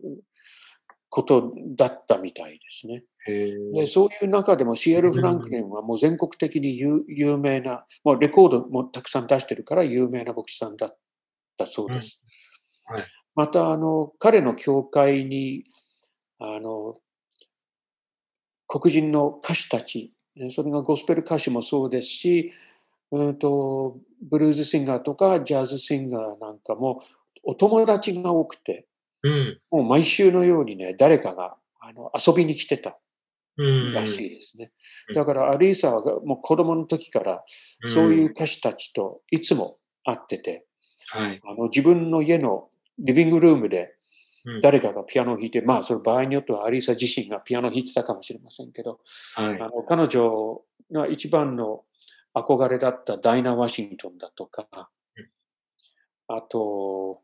[1.08, 3.04] ことだったみたいですね。
[3.74, 10.98] でそういう中でもシエル・フランクリンはもう全国的に有名な、もうレコードもたくさん出してるから有名な牧師さんだっ
[11.56, 12.24] たそうです。
[12.86, 13.02] はい、
[13.34, 15.64] またあの彼の教会に
[16.38, 16.96] あの
[18.66, 20.12] 黒人の歌手たち、
[20.52, 22.52] それがゴスペル歌手もそうですし、
[23.10, 27.02] うんと、ブルーズシンガーとかジャズシンガーなんかも
[27.42, 28.86] お友達が多くて、
[29.24, 32.96] うん、もう毎週のようにね、誰かがあの遊びに来てた
[33.58, 34.70] らしいですね。
[35.08, 37.42] うん、だからアリーサはもう子供の時から
[37.86, 40.64] そういう歌手たちといつも会ってて、
[41.16, 42.68] うんはい、あの自分の家の
[43.00, 43.94] リビングルームで
[44.62, 49.00] 誰かがピアノを弾いて、まあ、それ場合によってはアリーサ自身がピアノを弾いてたかもしれませんけど、
[49.34, 51.82] はい、あの彼女が一番の
[52.34, 54.66] 憧れだったダイナ・ワシントンだとか、
[56.28, 57.20] あと、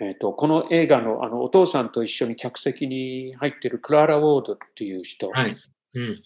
[0.00, 5.56] えーと、この映画のあのお父さんと一緒に客席に入ってるクラーラ・ウォードっていう人、はい。
[5.94, 6.20] うん、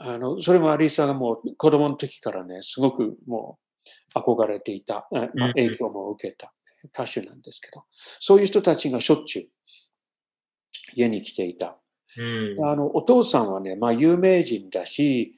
[0.00, 3.58] あのそれもアリーサがもう子供の時からね、すごくも
[4.14, 6.52] う憧れていた、まあ、影響も受けた。
[6.84, 7.84] 歌手なんですけど、
[8.20, 9.48] そういう人たちがしょっちゅう
[10.94, 11.78] 家に来ていた。
[12.18, 12.22] う
[12.60, 15.34] ん、あのお父さんはね、まあ、有名人だし、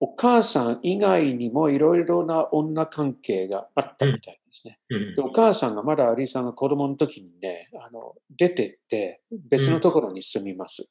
[0.00, 4.80] お母さん以外にもいろいろな女関係があったみたいですね。
[4.90, 10.88] うん、でお母さんがまだアリさんが子供の時にね、あの出てって別のところに住みます。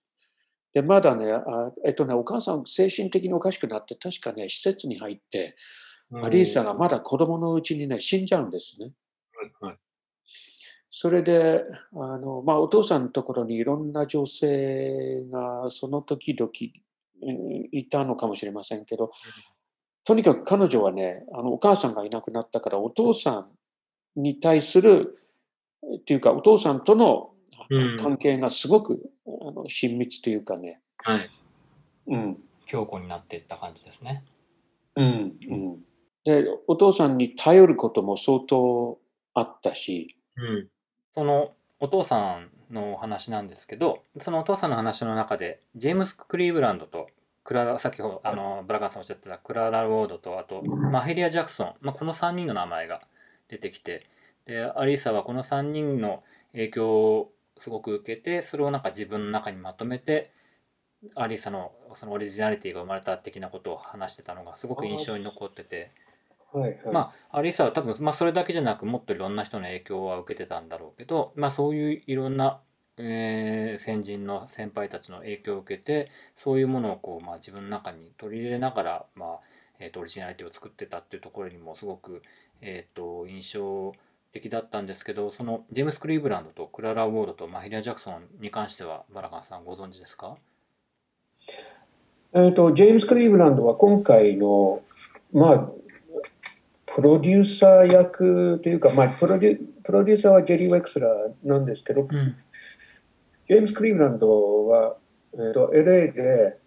[0.74, 5.56] で、まだねあ、えっとね、お母さん精神的におかしくなって、確かね、施設に入って、
[6.24, 8.94] アリーサがまだ子供のうちにね、死んじゃうんですね。
[9.60, 9.78] はい、
[11.00, 16.50] それで、あのまあ、お父さんのところにいろんな女性がその時々
[17.72, 19.12] いたのかもしれませんけど、
[20.06, 23.48] とにかく彼女はね、あのお母さんがいなくなったから、お父さ
[24.18, 25.16] んに対する、
[26.00, 27.30] っていうか、お父さんとの
[28.00, 31.30] 関係がすごく、うん、あの親密というかね、はい。
[32.08, 32.40] うん。
[32.66, 34.24] 強固になっていった感じですね。
[34.96, 35.38] うん。
[35.48, 35.80] うん、
[36.26, 38.98] で、お父さんに頼ることも相当
[39.36, 40.68] あったし、うん。
[41.18, 47.08] そのお父さんのお話なんですけど、そのお父さんの話の中で、ジェームス・クリーブランドと、
[47.44, 53.02] クララ、先ほど、あの、ブラガンさんおっしゃってたクララ・ウォードと、あと、マヘリア・ジャクソン、まあ、この3人の名前が
[53.48, 54.06] 出てきて、
[54.46, 60.32] で、アリーサはこの3人の影響をすごく受けて、それをなんか自分の中にまとめて、
[61.16, 65.90] アリーサのそのオリジナリティが生まれた的なことを話してたのがすごく印象に残ってて、
[66.54, 72.62] はいはい、まあアリサは多分、まあ、それだけじゃなくもっといろんな人の影響は受けてたんだろうけど、まあ、そういういろんな、
[72.98, 79.40] えー、先人の先輩たちの影響を受けてそういうものをこう、まあ、自分の中に取り入れながら、まあ
[79.80, 82.24] えーと、オリジナリティを作ってたっていうところにもすごく、
[82.62, 83.94] えーと、印象
[84.34, 90.38] 的だったんですけどそのジェームス・クリーブランドとクララ・ウォードとマヒリア・ジャクソンに関してはバラカンさんご存知ですか？
[92.34, 94.82] えーと、とジェームス・クリーブランドは今回の
[95.32, 95.70] まあ
[96.98, 102.36] プロデューサー役というか、まあ、プロデュプロデューサーはジェリー・ウェクスラーなんですけど、うん、
[103.48, 104.96] ジェームス・クリーブランドは、
[105.36, 106.58] えーと、LA で、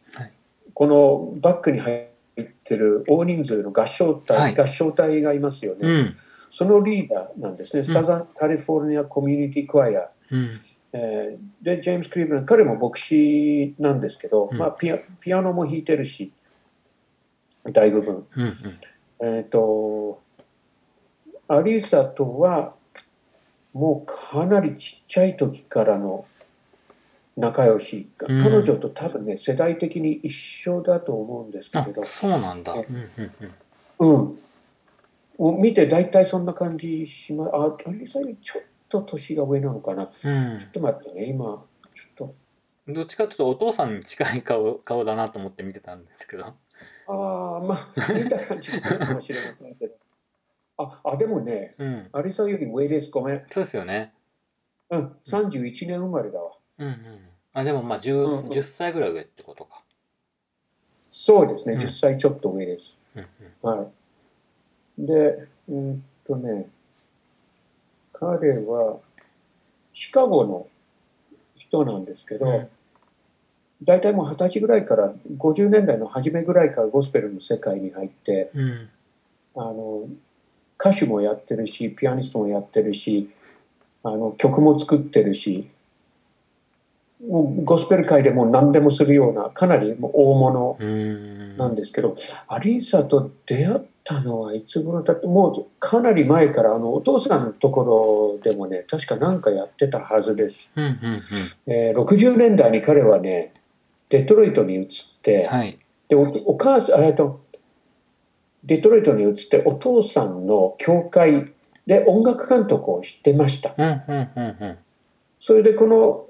[0.72, 6.16] このバックに入ってる大人数の合唱隊、はい、合唱隊がいますよね、うん、
[6.48, 10.10] そのリーダーなんですね、サザン・カリフォルニア・コミュニティ・クワイア。
[10.92, 16.32] えー、で、ジェームス・クリーブランド、彼も牧師なんですけど、まあピア、ピアノも弾いてるし、
[17.72, 18.26] 大部分。
[18.36, 18.54] うんうん
[19.20, 20.22] えっ、ー、と、
[21.48, 22.74] アリーサとは、
[23.72, 26.26] もうかなりちっちゃい時からの
[27.36, 32.04] 仲良し、うん、彼女と多分ね、世代的に一緒だと思うんですけれど。
[32.04, 32.74] そうなんだ。
[33.98, 34.38] うん。
[35.38, 37.50] うん、見て大体そんな感じします。
[37.54, 40.10] あ、アリーサよりちょっと年が上なのかな。
[40.22, 42.34] うん、ちょっと待ってね、今、ちょっと。
[42.88, 46.54] どっちかというとお父さんに近い顔顔だなと思って見てたんですけど。
[47.10, 49.94] ああ、まあ、 似た感じかもしれませんけど。
[50.76, 53.10] あ、あでもね、うん、アリサより上です。
[53.10, 53.44] ごめん。
[53.48, 54.14] そうですよね。
[54.90, 56.52] うん、31年生まれだわ。
[56.78, 57.28] うんうん。
[57.52, 59.82] あ、でもまあ10、うんうん、10歳ぐらい上ってことか。
[61.08, 62.96] そうですね、うん、10歳ちょっと上です。
[63.16, 63.26] うん
[63.62, 63.90] うん、は
[64.98, 65.06] い。
[65.06, 66.70] で、うんとね、
[68.12, 69.00] 彼は
[69.92, 70.66] シカゴの、
[71.60, 72.68] 人なんですけど、うん、
[73.82, 78.88] 大体もう二十歳ぐらいから50年代の初めぐらいからゴスペルの世界に入って、うん、
[79.56, 80.08] あの
[80.78, 83.30] 歌手もやってるしピアニストもやってるし
[84.02, 85.68] あの曲も作ってるし
[87.26, 90.76] もうゴスペル界でも何でもするようなかなりもう大物
[91.58, 92.14] なんですけど
[92.48, 100.72] アリーサと出会ったのはいつ頃だってもうかなり前からあのお父さんのところでもね確か何かやってたはずです、
[101.66, 103.52] えー、60年代に彼はね
[104.10, 104.86] デトロイトに移っ
[105.22, 107.42] て、はい、でおお母さんえっと
[108.64, 111.52] デトロイトに移ってお父さんの教会
[111.86, 113.74] で音楽監督をしてました、
[115.40, 116.26] それでこの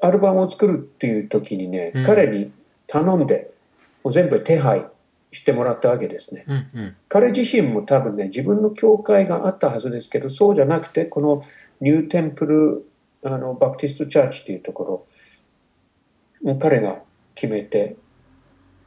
[0.00, 2.50] アルバムを作るっていう時にね、うん、彼に
[2.86, 3.50] 頼んで
[4.02, 4.86] もう全部手配
[5.32, 11.42] してもらったわけですね、うんうん、彼自身も多分ね自分の教会があったはずですけどそうじゃなくてこの
[11.80, 12.90] ニューテンプル
[13.22, 15.06] あのバプティストチャーチっていうとこ
[16.44, 17.00] ろ彼が
[17.36, 17.96] 決めて、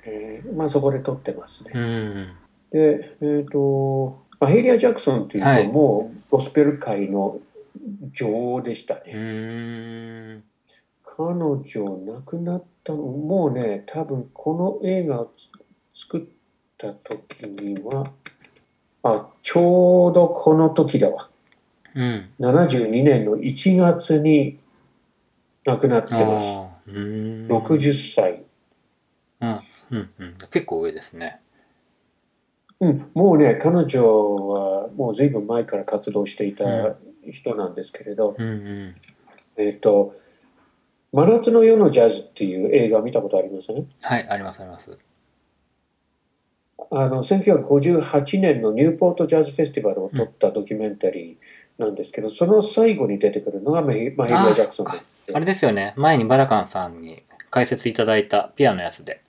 [0.03, 2.33] えーまあ、そこで撮ってますね、うん、
[2.71, 7.39] でえっ、ー、とまあ、ヘイリア・ジャクソンっていうと、はい、もうゴスペル界の
[8.13, 10.43] 女王でしたね。
[11.03, 15.31] 彼女亡くなったのもうね多分この映画を
[15.93, 16.21] 作っ
[16.77, 18.05] た時には
[19.03, 21.29] あちょうどこの時だわ、
[21.95, 24.59] うん、72年の1月に
[25.65, 26.47] 亡くなってます。
[26.87, 28.38] 60歳、
[29.91, 30.25] うんうん。
[30.25, 31.41] うん、結構上ですね。
[32.79, 36.63] うん、もうね彼女はもう随分前から活動していた
[37.29, 38.95] 人なんですけれど、うんうん、
[39.57, 40.15] えっ、ー、と
[41.11, 44.97] 真夏の夜のジャズっていう映画見たことありますねはいありますあります。
[46.91, 55.93] あの1958年のニューポートジャズフェスティバルを撮ったドキュメンタリーなんですけど、うん、その最後に出てくるのがマヒリア・ジャクソンあれですよね。
[55.97, 57.21] 前にバラカンさんに
[57.51, 59.21] 解説いただいたピアノのやつで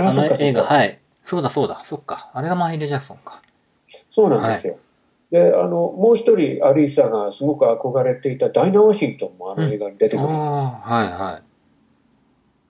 [0.00, 0.98] あの映画はい。
[1.22, 1.80] そうだそうだ。
[1.84, 2.30] そっか。
[2.34, 3.42] あれがマヒリア・ジャクソンか。
[4.10, 5.50] そうなんですよ、はい。
[5.50, 11.42] であのもう一人アリーサがすごく憧れていたダイナ・ワシントンもあの映画に出てくるんです、うん、はいはい。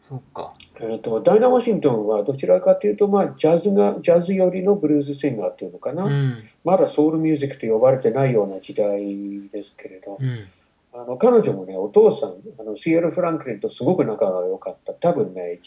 [0.02, 10.44] そっか、えーと、ダイナ・ワシントンはどちらかというと、まあ、ジャズがジャズ寄りのブルーズシンガーっていうのかな、うん、まだソウルミュージックと呼ばれてないような時代ですけれど、うん、
[10.92, 14.92] あの彼女もねお父さんあのシエル・フランクリンとすごく仲が良かった。
[14.92, 15.60] 多分ね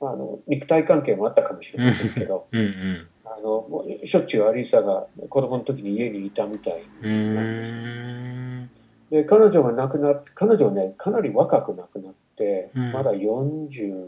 [0.00, 3.08] あの肉体関係もあったかもしれないですけど、うんうん。
[3.24, 14.06] あのしょっちゅうアリーサが子供の時に家にいたみたいなんですで彼女が亡くなって彼女はねかなり若く亡くなって、うん、まだ40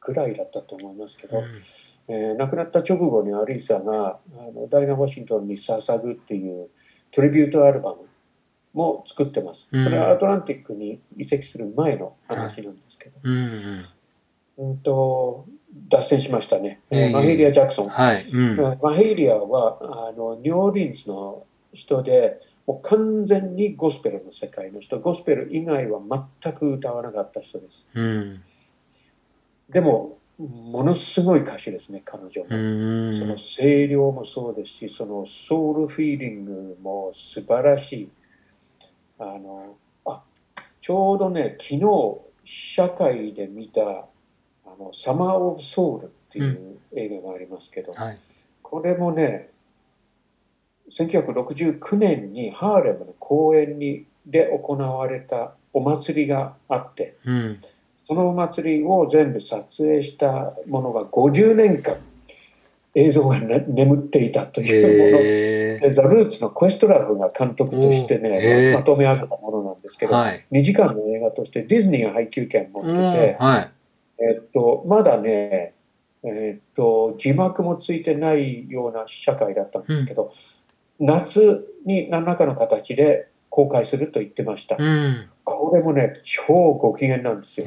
[0.00, 6.68] ぐらいだったと思いますけど、うん、えー、亡くなった直後にアリーサがあのダイナ・ワシントンに捧ぐっていう
[7.10, 8.02] トリビュートアルバム
[8.72, 13.86] も作ってます、それはアトランティックに移籍する前の話なんですけど、うんうん
[14.84, 15.46] と
[15.88, 18.24] 脱線しましたね、えー、マヘイリア・ジャクソン、はい。
[18.30, 25.00] うん、マヘイリアはあのニューオーリンズの人でもう完全にゴスペルの世界の人。
[25.00, 26.00] ゴスペル以外は
[26.42, 28.42] 全く歌わなかった人です、うん、
[29.68, 32.48] でもものすごい歌手ですね彼女も。
[33.12, 38.10] その声量もそうですしそのソウルフィーリングも素晴らしい。
[39.18, 40.22] あのあ
[40.80, 41.80] ちょうどね昨日
[42.44, 44.06] 社会で見た
[44.78, 48.18] あのサマー・オブ・ソウルっていう映画がありますけど、うんはい、
[48.62, 49.50] これもね
[50.90, 57.58] 1969年にハーレムの公園にで行われたお祭りがあって、うん、
[58.06, 61.96] そのお祭りを全部撮影したものが50年間
[62.94, 65.92] 映像が、ね、眠っていたというもの。
[65.92, 73.70] ザ・ルーツのクエストラブが監督としてねまとめ上げたものなんですけど、はい、2時間の映画としてディズニーが配給権を持ってて、はい、
[74.18, 75.74] えっと、まだね、
[76.22, 80.32] えっと、字幕もついてないような社会だったんですけど、
[81.00, 84.76] うん、夏に何らかの形で公開すると言ってました。
[84.78, 87.66] うん、これもね、超ご機嫌なんですよ。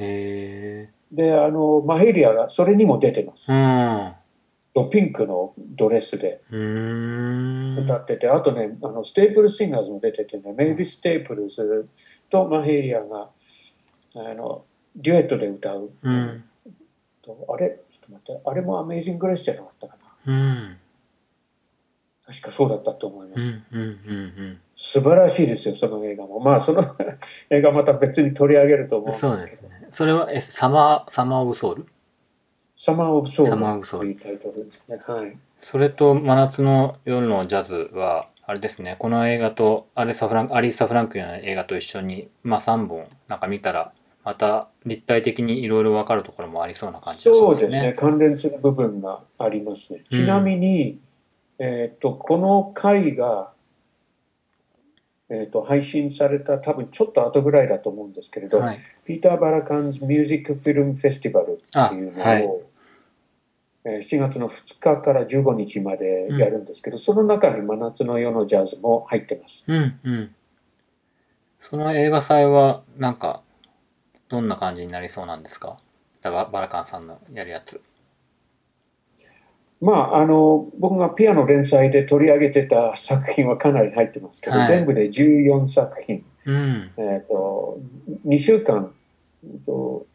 [1.11, 3.51] で、あの、マヘリアがそれにも出てます。
[3.51, 4.13] うん
[4.86, 11.89] ピンクのドレスで歌ってて、あとね、あのステープルシンガーズも出ててね、メイビー・ステープルズ
[12.30, 13.30] とマヘリアが
[14.15, 14.65] あの
[14.98, 16.43] デュエットで歌う、うん、
[17.50, 17.80] あれ？
[17.91, 18.41] ちょっと待って。
[18.43, 20.78] あれもアメイジング・グレースじゃなかったかな、うん、
[22.26, 26.39] 確かそうだったと思います、うんうんうんうん、素晴らしいですよその映画も。
[26.39, 26.84] まあその
[27.50, 29.38] 映画また別に取り上げると思うんですけど。
[29.38, 29.88] そうですね。
[29.89, 31.86] それはえサマーサマー・オブ・ソウル？
[32.76, 33.52] サマー・オブ・ソウル
[33.95, 35.00] というタイトルですね。
[35.06, 35.38] はい。
[35.58, 38.95] それと「真夏の夜のジャズ」はあれですね。
[39.00, 43.91] この映画とアリサフランアリーサ・フランクの映画と一緒に、まあ、3本なんか見たら
[44.28, 47.69] また立体的にいろいろ分かるところもありそうな感じがしそうますね。
[47.69, 47.93] ですね。
[47.93, 50.03] 関連する部分がありますね。
[50.11, 50.99] ちなみに、
[51.59, 53.53] えっ、と、この回が、
[55.30, 58.78] えっ、と、配信された多分ちょっと後ぐらいだと思うんですけれど、はい。
[59.05, 62.43] ピーター・バラカンズ・ミュージック・フィルム・フェスティバルっていうのを、あはい
[63.86, 69.63] えー7月の2日から15日までやるんですけど、その中に真夏の夜のジャズも入ってます。
[69.69, 70.36] うんうん。
[71.59, 73.41] その映画祭はなんか
[74.30, 75.78] どんな感じになりそうなんですか？
[76.21, 77.82] だババラカンさんのやるやつ。
[79.80, 86.91] まあ、あの僕がピアノ連載で取り上げてた作品はかなり入ってますけど、はい全部で14作品、うん。
[86.97, 87.80] えー、と
[88.25, 88.91] 2週間、
[89.43, 90.05] えーと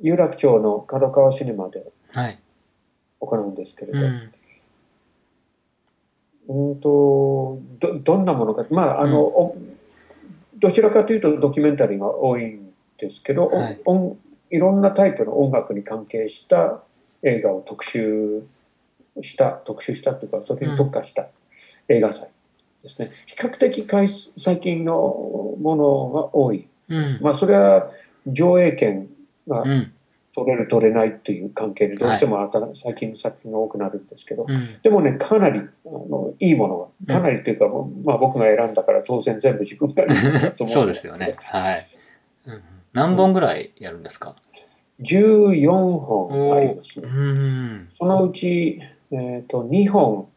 [0.00, 2.38] 有楽町の角川シネマではい。
[3.20, 4.30] 行うんですけれど、うん。
[6.46, 9.56] うんとどどんなものか、まああのお
[10.58, 12.63] どちらかというとドキュメンタリーが多いん
[12.98, 13.80] ですけど、はい
[14.50, 16.84] いろんなタイプの音楽に関係した
[17.22, 18.46] 映画を特集
[19.20, 21.26] した特集したというかそれに特化した
[21.88, 22.28] 映画祭
[22.84, 23.86] ですね、比較的
[24.36, 24.92] 最近の
[25.58, 27.18] ものが多い、うん。
[27.22, 27.90] まあそれは
[28.26, 29.08] 上映権
[29.48, 29.92] がうん。
[30.36, 34.82] 取れる取れないっていう関係でどうしても新最近の作品が多くなるんですけど、うん。
[34.82, 37.66] でもね、かなりあのいいものが、かなりというか、
[38.04, 41.32] まあ僕が選んだから当然全部自分がいいものだと思 そうんですよね。
[41.38, 41.86] はい。
[42.94, 44.36] うん何本ぐらいやるんですか
[45.00, 45.68] ？14
[45.98, 47.08] 本ありますうね。
[47.10, 47.88] ん。
[47.98, 48.80] そのうち、
[49.10, 50.28] えー、と2本、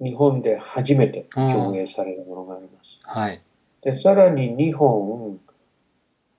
[0.00, 2.98] 日本で初めて上映されるものがあります。
[3.02, 3.42] はい。
[3.82, 5.38] で、さらに2本、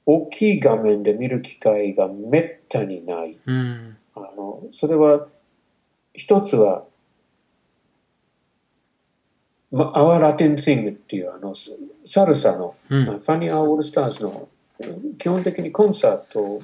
[0.08, 3.38] 大きい画面で見る機会がめったにない。
[3.46, 3.98] うん。
[4.16, 5.28] あのそれは、
[6.14, 6.86] 一つは、
[9.72, 11.72] ま、Our Latin Thing っていうあのサ
[12.04, 13.06] サルサのうん。
[13.06, 14.50] ファニー・アー・オールスターズの
[15.18, 16.62] 基本的にコンサート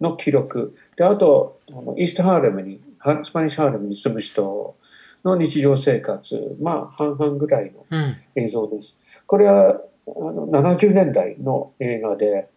[0.00, 4.76] の記録であとあのイーストハーレムにハスパニッシュハーレムに住む人
[5.24, 8.14] の日常生活まあ半々ぐらいのうん。
[8.36, 12.48] 映像ですこれはあの70年代の映画で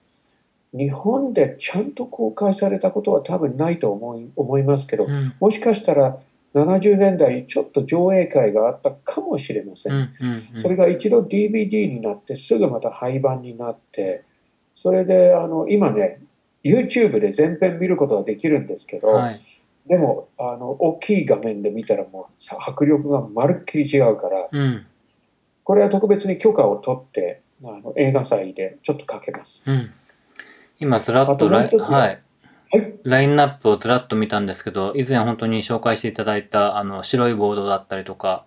[0.74, 5.34] 日本でちゃんと公開されたことは多分ないと思い思いますけどうん。
[5.39, 6.18] もしかしたら
[6.55, 10.09] 70年代にちょっと上映会があったかもしれませんうん。
[10.55, 10.61] うん。
[10.61, 14.24] それが一度 DVD になってすぐまた廃盤になって
[14.74, 16.22] それであの今ね
[16.64, 19.40] YouTube で全編見ることができるんですけど、はい。
[19.88, 24.86] でもあの大きい画面で見たらもうさ迫力がまるっきり違うからうん。
[25.64, 29.64] これは特別に許可を取ってあの映画祭でちょっとかけます。
[29.66, 29.92] うん。
[30.80, 32.22] 今ずらっあととライははい。
[32.72, 38.46] はい、ラインナップをずらっと見たんですけど、以前本当に紹介していただいた、あの、白いボードだったりとか、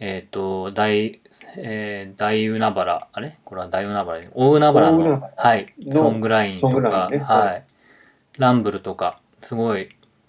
[0.00, 1.20] えっ、と、大、
[1.56, 3.38] えー、大海原、あれ？
[3.44, 7.64] これは大海原で、大海原のはい、のソングラインとか、ねはい、
[8.38, 9.88] ランブルとか、すごい、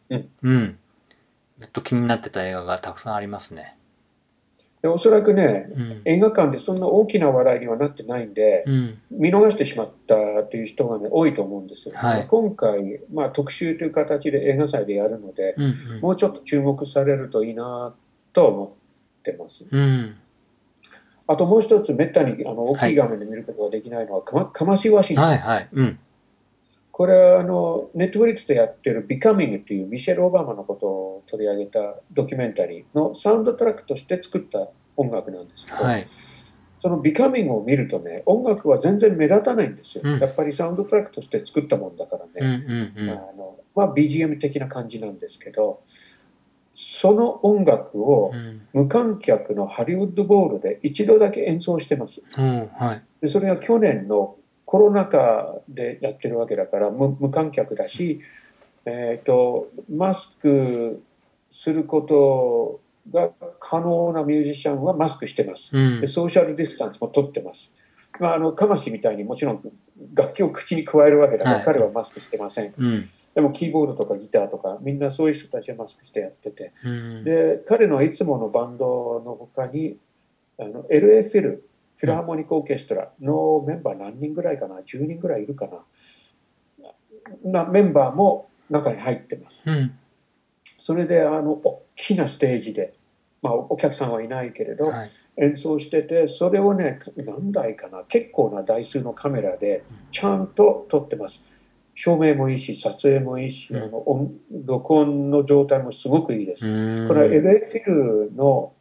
[0.10, 0.78] うん、うん、
[1.58, 3.76] ずっと気になってた映画がたくさんありますね。
[4.84, 6.02] でおそらくねうん。
[6.06, 9.02] 映画館でそんな大きな話題にはなってないんで、うん。
[9.10, 10.14] 見逃してしまった
[10.44, 11.96] という人が、ね、多いと思うんですよ。
[11.96, 16.02] はい今回、まあ、特集という形で映画祭でやるので、うん。
[16.02, 17.96] もうちょっと注目されるといいな
[18.32, 18.85] と思って
[19.34, 19.66] ます。
[19.70, 19.80] うん。
[19.80, 20.16] うん。
[21.28, 25.26] あともう一つ、めったにあの大はいきい画面で見ることができないのは、かまかましワシントン。
[25.26, 25.70] はいはい。
[25.72, 26.00] うん。
[26.96, 36.08] これはあのネットフリックスでやってる「ビカミング」っていうミシェル・オバマのことを取り上げたドキュメンタリーのサウンドトラックとして作った音楽なんですけど、はい。
[36.82, 42.66] その「ビカミング」を見るとね音楽は全然目立たないんですよ、うんやっぱりサウンドトラックとして作ったもんだからうんね、
[42.96, 43.10] うんうん。
[43.10, 45.82] あのまあ、BGM 的な感じなんですけど
[46.76, 48.62] その音楽をうん。
[48.74, 52.70] 無観客のハリウッドボールで一度だけ演奏してますうん。
[52.76, 53.04] はい。
[53.22, 58.20] でそれは去年のコロナ禍でやってるわけだから無無観客だし、
[58.86, 61.02] えー、とマスク
[61.50, 66.08] することが可能なミュージシャンはマスクしてますうんで。
[66.08, 67.74] ソーシャルディスタンスも取ってます、
[68.20, 69.62] まあ、あのかましみたいにもちろん
[70.14, 73.10] 楽器を口に加えるわけだから、はい彼はマスクしてませんうん。
[73.34, 77.24] でもキーボードとかギターとかみんなそういう人たちはマスクしてやっててうん。
[77.24, 79.98] で彼のいつものバンドの他に
[80.60, 87.64] あの LA フィルフィラハーモニックオーケストラのメンバー何人ぐらいかな？10人ぐらいいるかな？
[87.64, 89.98] なメンバーも中に入ってますうん。
[90.80, 92.94] それであの大きなステージで、
[93.42, 95.10] まあ、お客さんはいないけれど、はい。
[95.38, 101.44] 演奏しててそれをね何台かな結構な台数のカメラでちゃんと撮ってます
[101.94, 104.32] 照明もいいし撮影もいいし、うんあの音
[104.66, 107.08] 録音の状態もすごくいいです、うん。
[107.08, 108.74] これは LA フィルの、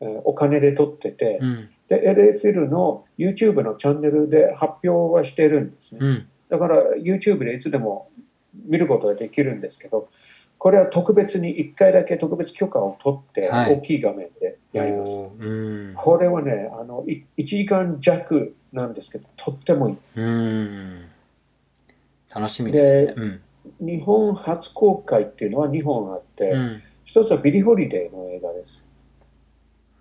[0.00, 1.68] えーお金で撮ってて、うん。
[1.86, 6.28] で LA フィルの YouTube のチャンネルで発表はしてるんですね、うん。
[6.48, 8.08] だから YouTube でいつでも
[8.66, 10.08] 見ることができるんですけど、
[10.62, 15.10] これは特別に1回だけ特別許可を取って大きい画面でやります。
[15.10, 15.30] はい、
[15.92, 19.96] これはねあの1時間弱なんですけど、とってもいい。
[22.32, 23.40] 楽しみですね。
[23.80, 28.84] 日本初公開っていうのは2本あって、うん、一つはビリー・ホリデーの映画です。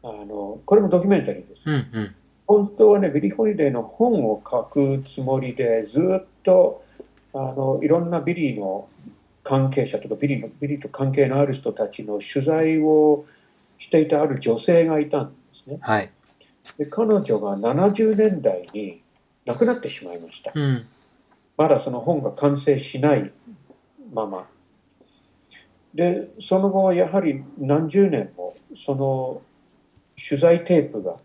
[0.04, 1.64] あのこれもドキュメンタリーです。
[1.66, 6.84] うんうん本当はね、ビリー・ホリデーの本を書くつもりで、ずっと
[7.34, 8.88] あのいろんなビリーの
[9.44, 13.26] 関係者とかビリーの、ビリーと関係のある人たちの取材を
[13.78, 15.78] していたある女性がいたんですね。
[15.82, 16.12] はい、
[16.78, 19.02] で彼女が70年代に
[19.46, 20.52] 亡くなってしまいました。
[20.54, 20.88] うん、
[21.58, 23.32] まだその本が完成しない
[24.14, 24.48] まま。
[25.94, 29.42] で、その後はやはり何十年もその
[30.18, 31.18] 取材テープが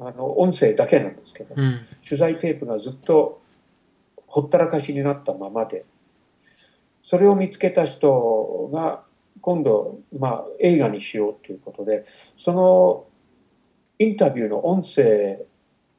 [0.00, 3.42] あの音声だけなんですけど、うん、取材テープがずっと
[4.26, 5.84] ほったらかしになったままで
[7.02, 9.02] それを見つけた人が
[9.40, 12.04] 今度、まあ、映画にしようということで
[12.36, 13.06] その
[13.98, 15.38] インタビューの音声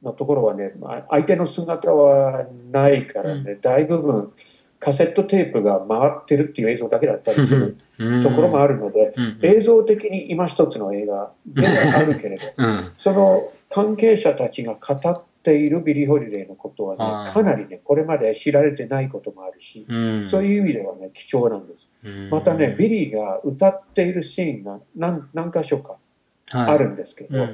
[0.02, 4.32] のところはね、まあ、相手の姿はないからね、うん、大部分
[4.78, 7.76] カセットテープが回ってるっていう映像だけだったりする
[8.22, 12.44] ところもあるので、映像的に今一つの映画ではあるけれど、
[12.98, 19.86] その関係者たちが語っているビリー・ホリデーのことはね、かなりね、これまで知られてないこともあるし、
[20.26, 21.90] そういう意味ではね、貴重なんです。
[22.30, 25.96] またね、ビリーが歌っているシーンが何何箇所か
[26.50, 27.48] あるんですけど、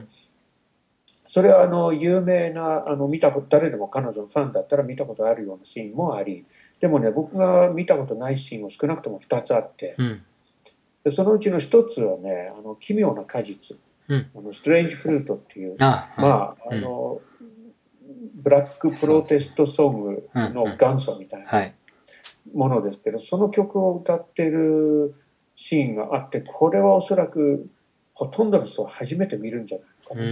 [1.28, 6.46] それはあの有名なあの見たこと誰でも彼女のファンだったら見たことあるようなシーンもあり
[6.80, 10.22] でもね僕が見たことないシーンも少なくとも2つあって、うん、
[11.04, 13.76] でそのうちの1つはね「あの奇妙な果実」
[14.08, 17.35] うん、あのストレンジフルートっていうまああの、うん、
[18.46, 21.72] ブラックプロテストソングの元祖みたいな
[22.54, 25.16] ものですけど、その曲を歌ってる
[25.56, 27.68] シーンがあってこれはおそらく
[28.14, 30.22] ほとんどの人は初めて見るんじゃないかな。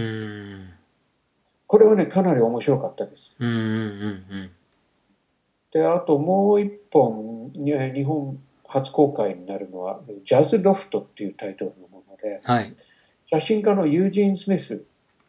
[1.67, 3.35] これはねかなり面白かったです。
[3.37, 4.51] うんうんうん
[5.73, 12.69] であともう一本日本初公開になるのは「ジャズ・ロフト」っていうタイトルのもので、はい、
[13.29, 14.85] 写真家のユージン・スミス、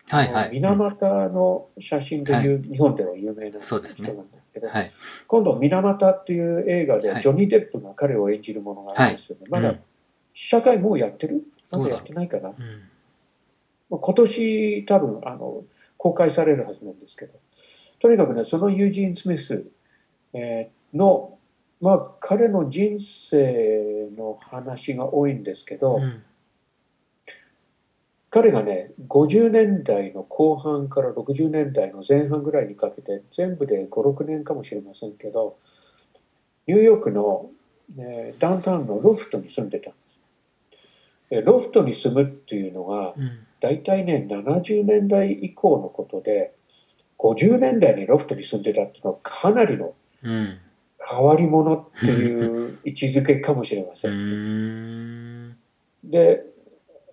[0.09, 4.93] はいはい、水俣の写真でいう、日本では有名な人なんですけど、はい、
[5.27, 9.75] 今度「水俣」っていう映画でジョニー・デップが彼を演じるものがあるんですよね、まだ
[10.35, 11.43] 試写会もうやってる？
[11.71, 15.65] まだやってないかな、うん、今年多分あの
[15.97, 17.39] 公開されるはずなんですけど。
[17.99, 19.65] とにかくねそのユージン・スミス
[20.35, 21.39] えの、
[21.81, 26.23] まあ、彼の人生の話が多いんですけど、うん、
[28.31, 35.59] 彼がね50年代の後半から60年代の前半ぐらいにかけて全部で56年かもしれませんけど
[36.67, 37.51] ニューヨークの、
[37.97, 39.99] えダウンタウンのロフトに住んでたんで
[41.31, 41.43] す。
[41.45, 46.55] ロフトに住むっていうのが、うん、大体ね70年代以降のことで
[47.19, 55.57] 50年代にロフトに住んでたっていうのはかなりの変わり者っていう位置づけかもしれません。
[56.05, 56.45] で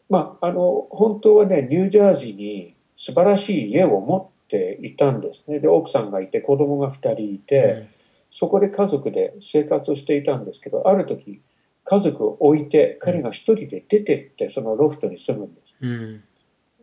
[0.09, 5.59] まああの本当はねニュージャージーに素晴らしい家を持っていたんですね。
[5.59, 7.87] で奥さんがいて子供が2人いて、うん、
[8.31, 11.41] そこで家族で生活をしていたんですけどある時
[11.83, 15.73] 家族を置いて彼が一人で出てってそのロフトに住むんです。
[15.81, 16.23] うん、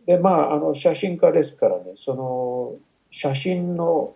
[0.05, 2.75] でまああの写真家ですからねその
[3.09, 4.15] 写真の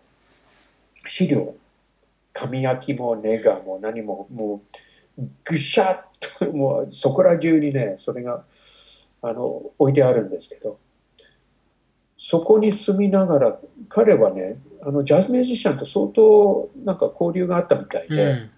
[1.07, 1.55] 資料
[2.33, 4.61] 紙焼きもネガも何もも
[5.17, 6.05] うぐしゃっ
[6.39, 8.43] ともうそこら中にねそれが
[9.27, 10.79] あの置いてあるんですけど
[12.17, 13.59] そこに住みながら
[13.89, 18.49] 彼はねあのジャズミュージシャンと相当なんか交流があったみたいで、うん、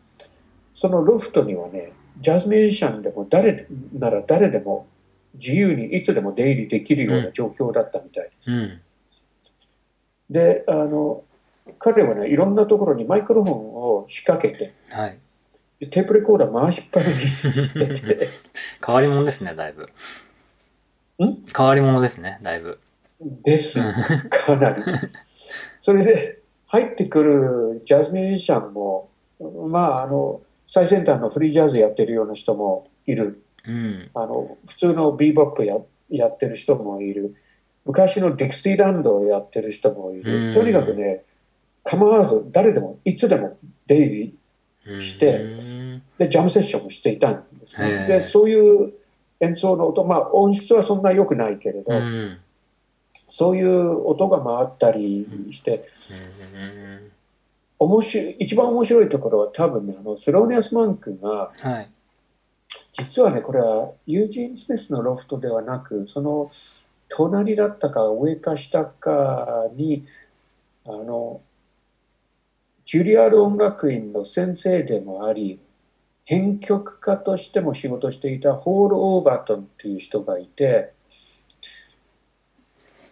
[0.74, 4.88] そのロフトにはねジャズミュージシャンでも誰なら誰でも
[5.36, 8.52] 自由にいつでも出入りできるような状況だったみたいです。
[8.52, 8.82] うん、
[10.30, 11.24] であの
[11.80, 15.18] 彼はねいろんなところにマイクロフォンを仕掛けて、はい、
[15.90, 18.28] テープレコーダー回しっぱなしにしてて。
[18.86, 19.90] 変わり者ですねだいぶ
[21.26, 21.44] ん？
[21.56, 22.80] 変わり者ですねだいぶ。
[23.44, 23.80] です
[24.30, 24.84] かなり。
[25.82, 29.10] それで入ってくるジャズミュージシャンも
[29.70, 35.78] まああの最先端のフリージャズやってるような人もいる、うん、あの普通のビーボップや
[36.10, 37.36] やってる人もいる。
[37.86, 41.24] 昔のディキシーランドをやってる人もいる、とにかくね
[41.84, 44.34] 構わず誰でもいつでも出入
[44.86, 45.58] りして
[46.18, 48.06] でジャムセッションもしていたんですね。
[48.06, 48.94] でそういう
[49.40, 51.92] 演奏の音まあ音質はそんな良くないけれど、
[53.14, 55.86] そういう音が回ったりして、
[57.80, 61.90] 面白い一番面白いところは多分ねあのスローニアス・マンクが、はい、
[62.94, 66.50] 実はねこれはユージーン・スミスのロフトではなくその
[67.10, 70.04] 隣だったか上か下かに
[70.86, 71.42] あの
[72.86, 75.60] ジュリアール音楽院の先生でもあり
[76.28, 80.92] 編曲家としても仕事していたホール・オーバートンっていう人がいて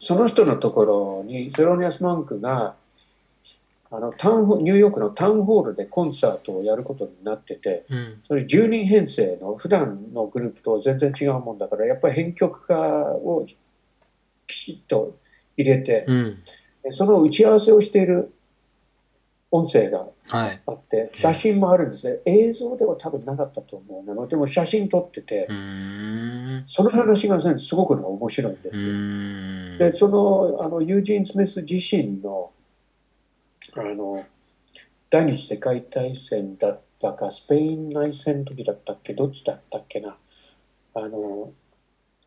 [0.01, 2.75] その人のところにセロニアス・マンクが
[3.89, 13.47] あのタウンニューヨークのタウンホールでコンサートをやることになってて、うん、それ10人編成の普段のグループと全然違うもんだからやっぱり編曲家を
[14.45, 15.17] きちっと
[15.55, 16.35] 入れて、うん、
[16.91, 18.34] その打ち合わせをしている
[19.55, 22.19] 音声があって、はい、写真もあるんですね。
[22.25, 25.47] 映像では多分なかったと思うなでも写真撮ってて
[26.65, 32.51] その話がすごく面白いんですでそのあのユージン・スミス自身の
[33.73, 34.25] あの
[35.09, 40.17] 第二次世界大戦だったかスペイン内戦の時だったっけどっちだったっけな。
[40.93, 41.51] あの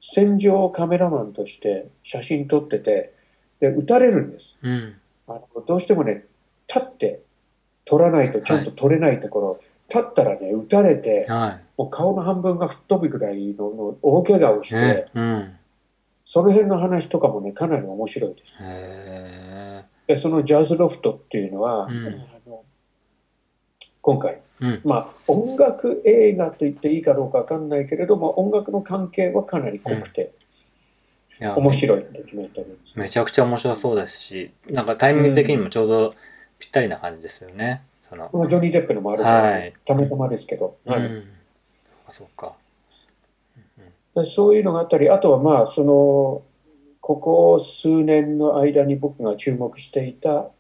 [0.00, 3.14] 戦場カメラマンとして写真撮ってて
[3.60, 4.94] で撃たれるんです、うん、
[5.26, 6.24] あのどうしてもね
[6.68, 7.22] 立って
[7.84, 15.06] 撮らないとちゃんと撮れないところ、はい、立ったらね撃たれて、はい、もう顔の半分が吹っ飛ぶぐらいのの大怪我をして、ね。
[15.14, 15.56] うん、
[16.26, 18.58] その辺の話とかもねかなり面白いです。
[20.06, 22.10] でそのジャズロフトっていうのは、うん、あ
[22.46, 22.64] の
[24.02, 30.32] 今回、うん、まあ音楽映画と言っていいかどうか分かんないけれども音楽の関係はかなり濃くて、
[31.40, 32.76] うん、面白いドキュメンタリーで。
[32.84, 36.14] す、めちゃくちゃ面白そうですしなんかタイミング的にもちょうど
[36.58, 37.82] ぴったりな感じですよね。
[38.02, 38.30] その。
[38.32, 41.24] ジョニー・デップのもあるから、はい、たまたまですけど、はい、うん、
[42.08, 42.54] そうか、
[44.14, 46.42] うん、そういうのがあったりあとはまあその
[47.00, 50.50] ここ数年の間に僕が注目していたあ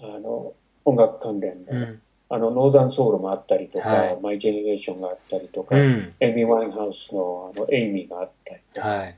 [0.00, 0.52] の
[0.84, 9.16] 音楽関連の、うん、あのノーザンソウルもあったりとか、はい、マイ・ジェネレーションがあったりとか、うん、エイミー・ワインハウスのあのエイミーがあったりとか、はい、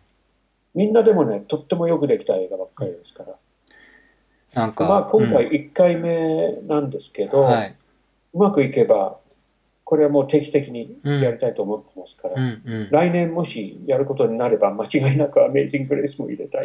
[0.74, 3.34] みんなでもねとってもよくできた映画ばっかりですから。
[4.54, 7.76] なんかまあ今回1回目なんですけど、うんはい、
[8.34, 9.18] うまくいけば
[9.84, 12.72] これはもう定期的にやりたいと思ってますから、うんうん。
[12.72, 16.62] うん、来年もしやることになれば間違いなくアメージング・レースも入れたい。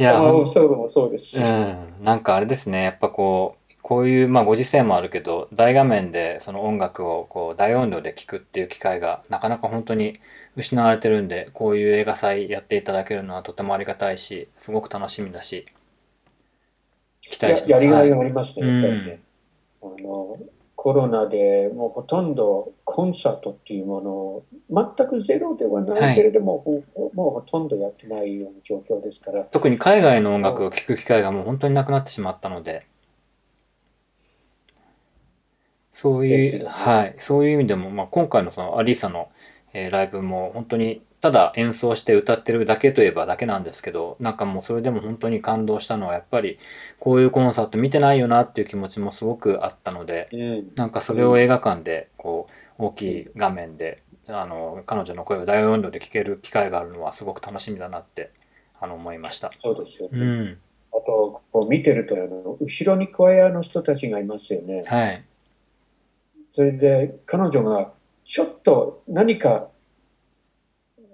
[0.00, 0.12] いや
[0.46, 10.20] そうもそうですし、うん、なんかあれですねやっぱこうこういう、まあ、ご時世もあるけど大画面でその音楽をこう大音量で聴くっていう機会がなかなか本当に
[10.56, 15.66] 失われてるんでこういう映画祭やっていただけるのはとてもありがたいしすごく楽しみだし
[17.30, 19.20] 期待してやりがいがありますね、やっぱりね。
[19.82, 20.38] あの
[20.74, 29.42] コロナでもうほとんどコンサートっていうものを全くゼロではないけれども、はい、もうほとんどやってないような状況ですから。
[29.42, 32.86] 特に海外の音楽を聴く機会がもう本当になくなってしまったので。
[35.90, 39.30] そういう、ね、はい、そういう意味でも、まあ、今回のそのアリーサの、
[39.72, 46.58] えー、ライブも本当にただ演奏して歌ってるだけといえばだけなんですけどなんかもうそれでも本当に感動したのはやっぱり
[47.00, 52.48] こういうコンサート見てないよなっていう気持ちもすごくあったので、うん、なんかそれを映画館でこ
[52.78, 58.30] う大きい画面であの彼女の声を大音量で聞ける機会があるのはすごく楽しみだなって
[58.78, 59.50] あの思いました。
[59.60, 60.58] そうですよね、うん、
[60.92, 64.84] あとこう見てるとあの後ろにクワイアの人たちがいますよね。
[64.86, 65.24] はい、
[66.48, 67.90] それで彼女が
[68.24, 69.68] ちょっと何か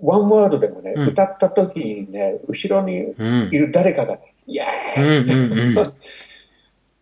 [0.05, 5.93] ワンワードでもね、うん、歌った時にね、後ろにいる誰かが、イエーイって、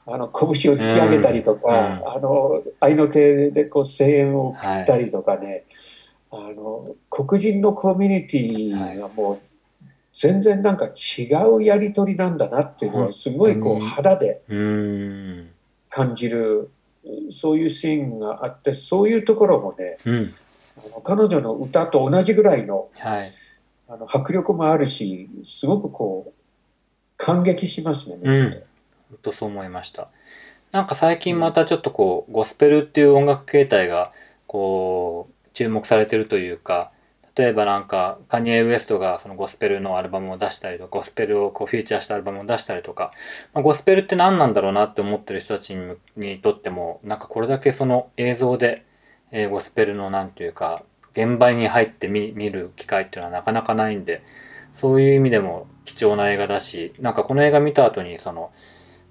[0.06, 5.64] あの拳を突き上げたりとか、うん、あの愛の手でこう声援を送ったりとかね、
[6.30, 14.42] はい、あの黒人のコミュニティがもう全然なんか違うやり取りなんだなっていうのはすごいこう肌で
[15.88, 16.70] 感じる、
[17.30, 20.34] そういうシーンがあってそういうところもね、うん
[21.02, 23.30] 彼女の歌と同じぐらいの,、はい、
[23.88, 26.32] あの迫力もあるしすごくこう
[27.16, 28.18] 感激しますね。
[28.22, 28.62] うん、
[29.22, 30.08] とそう思いました。
[30.72, 34.12] なんか最近またちょっとこう、ゴスペルっていう音楽形態が
[34.46, 36.90] こう注目されてるというか
[37.34, 43.12] 例えばなんかカニエ・ウエストがそのゴスペルのアルバムを出したりとかゴスペルをこうフィーチャーしたアルバムを出したりとか、
[43.54, 45.74] まあ、ゴスペルって何なんだろうなって思ってる人たち
[46.16, 48.84] にとってもなんかこれだけその映像で
[49.32, 54.22] えー、ゴスペルのなんていうか現場に入って見る機会っていうのはなかなかないんで
[54.72, 58.52] そういう意味でも貴重な映画だしなんかこの映画見た後にその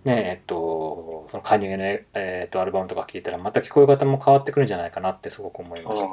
[0.06, 6.12] ねえっとそのカニエの、えっと、アルバムとか聞いたらまた聞こえ方も変わってくるんじゃないかなってすごく思いました、ね、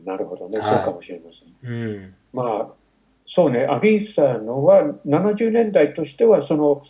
[0.00, 2.82] うん、なるほどね、そうかもしれません、うん、まあ
[3.26, 3.66] そうね。
[3.66, 6.82] アビーサのは70年代としてはその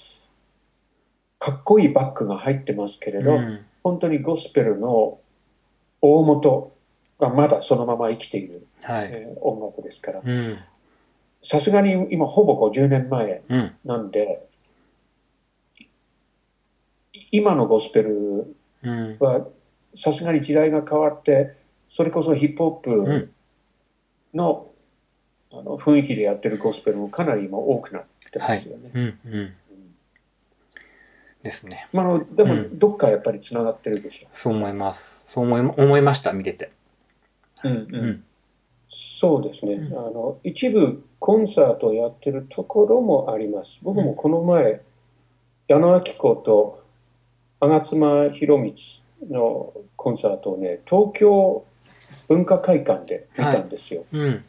[1.38, 5.18] かっこいいバックが入ってますけれど、うん、本当にゴスペルの
[6.02, 6.76] 大元
[7.18, 10.22] がまだそのまま生きている、はい、えー、音楽ですから。
[11.44, 13.42] さすがに今ほぼ50年前
[13.84, 14.46] なんで、
[15.84, 18.54] うん、今のゴスペル
[19.18, 19.48] は
[19.96, 21.56] さすがに時代が変わって
[21.90, 23.32] それこそヒップホップ
[24.34, 24.70] の,、
[25.52, 28.90] あの雰囲気でやってるゴスペルもかなり今多くなってますよね。
[28.94, 29.02] はい。
[29.02, 29.52] うんうん
[31.42, 31.88] ですね。
[31.92, 34.28] まあ、でも、どっかやっぱりつながってるでしょう。
[34.32, 35.26] そう思います。
[35.28, 36.70] そう思い思いました、見てて。
[37.64, 38.24] うんうん。
[38.88, 40.38] そうですね、あの。
[40.44, 43.80] 一部コンサートをやってるところもあります。
[43.82, 44.82] 僕もこの前、
[45.68, 46.84] 矢野明子と
[47.60, 51.64] 吾妻弘光のコンサートをね、東京
[52.28, 54.04] 文化会館で見たんですよ。
[54.12, 54.44] はいうん、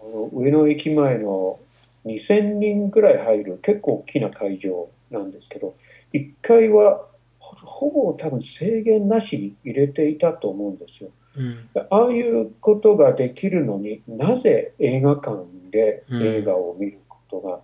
[0.00, 1.58] あの上野駅前の
[2.04, 5.74] 2000人ぐらい入る結構大きな会場なんですけど
[6.12, 7.06] 1階は
[7.38, 11.10] ほぼ多分制限なしに入れていたと思うんですよ。
[11.36, 11.56] うん、
[11.90, 17.60] ああいうことができるのになぜ映画館で映画を見ることが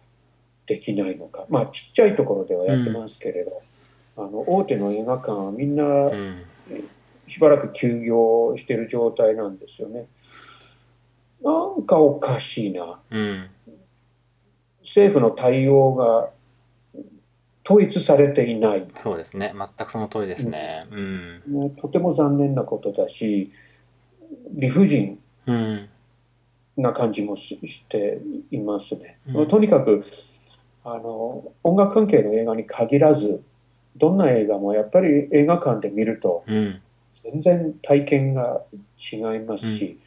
[0.66, 3.62] できないのか、うん、まあちっちゃいところではやってますけれど、
[4.16, 5.84] うん、あの大手の映画館はみんな
[7.28, 10.06] しばらく休業してる状態なんですよね。
[11.42, 13.00] なんかおかしいな。
[14.82, 16.30] 政府の対応が
[17.68, 18.86] 統一されていない。
[18.94, 19.52] そうですね。
[19.54, 20.86] 全くその通りですね。
[20.90, 23.52] うん、とても残念なことだし、
[24.52, 25.18] 理不尽
[26.78, 29.18] な感じもしていますね。
[29.34, 30.02] うん、とにかく
[30.82, 33.42] あの音楽関係の映画に限らず、
[33.98, 36.44] どんな映画もやっぱり映画館で見ると、
[37.12, 38.62] 全然体験が
[39.12, 40.00] 違いますし、うん、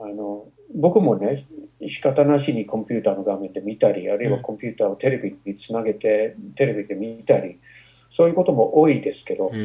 [0.00, 1.46] あの僕もね
[1.86, 7.58] 仕方なしにコンピューターの画面で見たりあるいはコンピューターをテレビにつなげてテレビで見たり
[8.10, 9.58] そういうことも多いですけど、うん、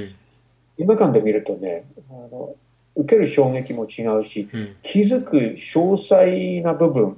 [0.77, 2.55] 映画館で見るとねあの
[2.95, 7.17] 受ける衝撃も違うし、うん、気づく詳細な部分も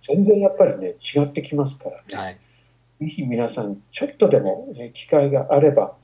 [0.00, 2.38] 全然やっぱりね違ってきますからね、はい、
[3.00, 5.94] ぜひ皆さんちょっとでも、ね、機会があれば、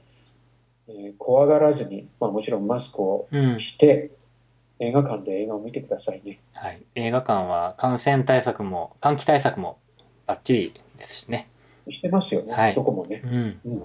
[0.89, 3.28] えー、怖がらずに、まあ、もちろんマスクを
[3.59, 4.12] して、
[4.79, 6.39] 映画館で映画を見てくださいね。
[6.55, 6.83] はい。
[6.95, 9.79] 映画館は感染対策も、換気対策も
[10.27, 11.49] バッチリですしね。
[11.91, 12.53] してますよね。
[12.53, 13.22] はい、どこもね。
[13.24, 13.61] うん。
[13.64, 13.83] うん、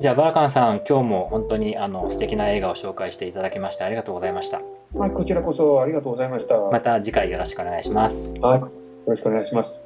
[0.00, 4.60] じゃあ、バラカンさん、今日も本当にあの素敵な映画を紹介していただきましてありがとうございました。
[4.94, 6.56] はい、こちらこそありがとうございました。
[6.58, 8.32] また次回よろしくお願いします。
[8.40, 8.60] はい。
[8.60, 8.70] よ
[9.06, 9.80] ろしくお願いします。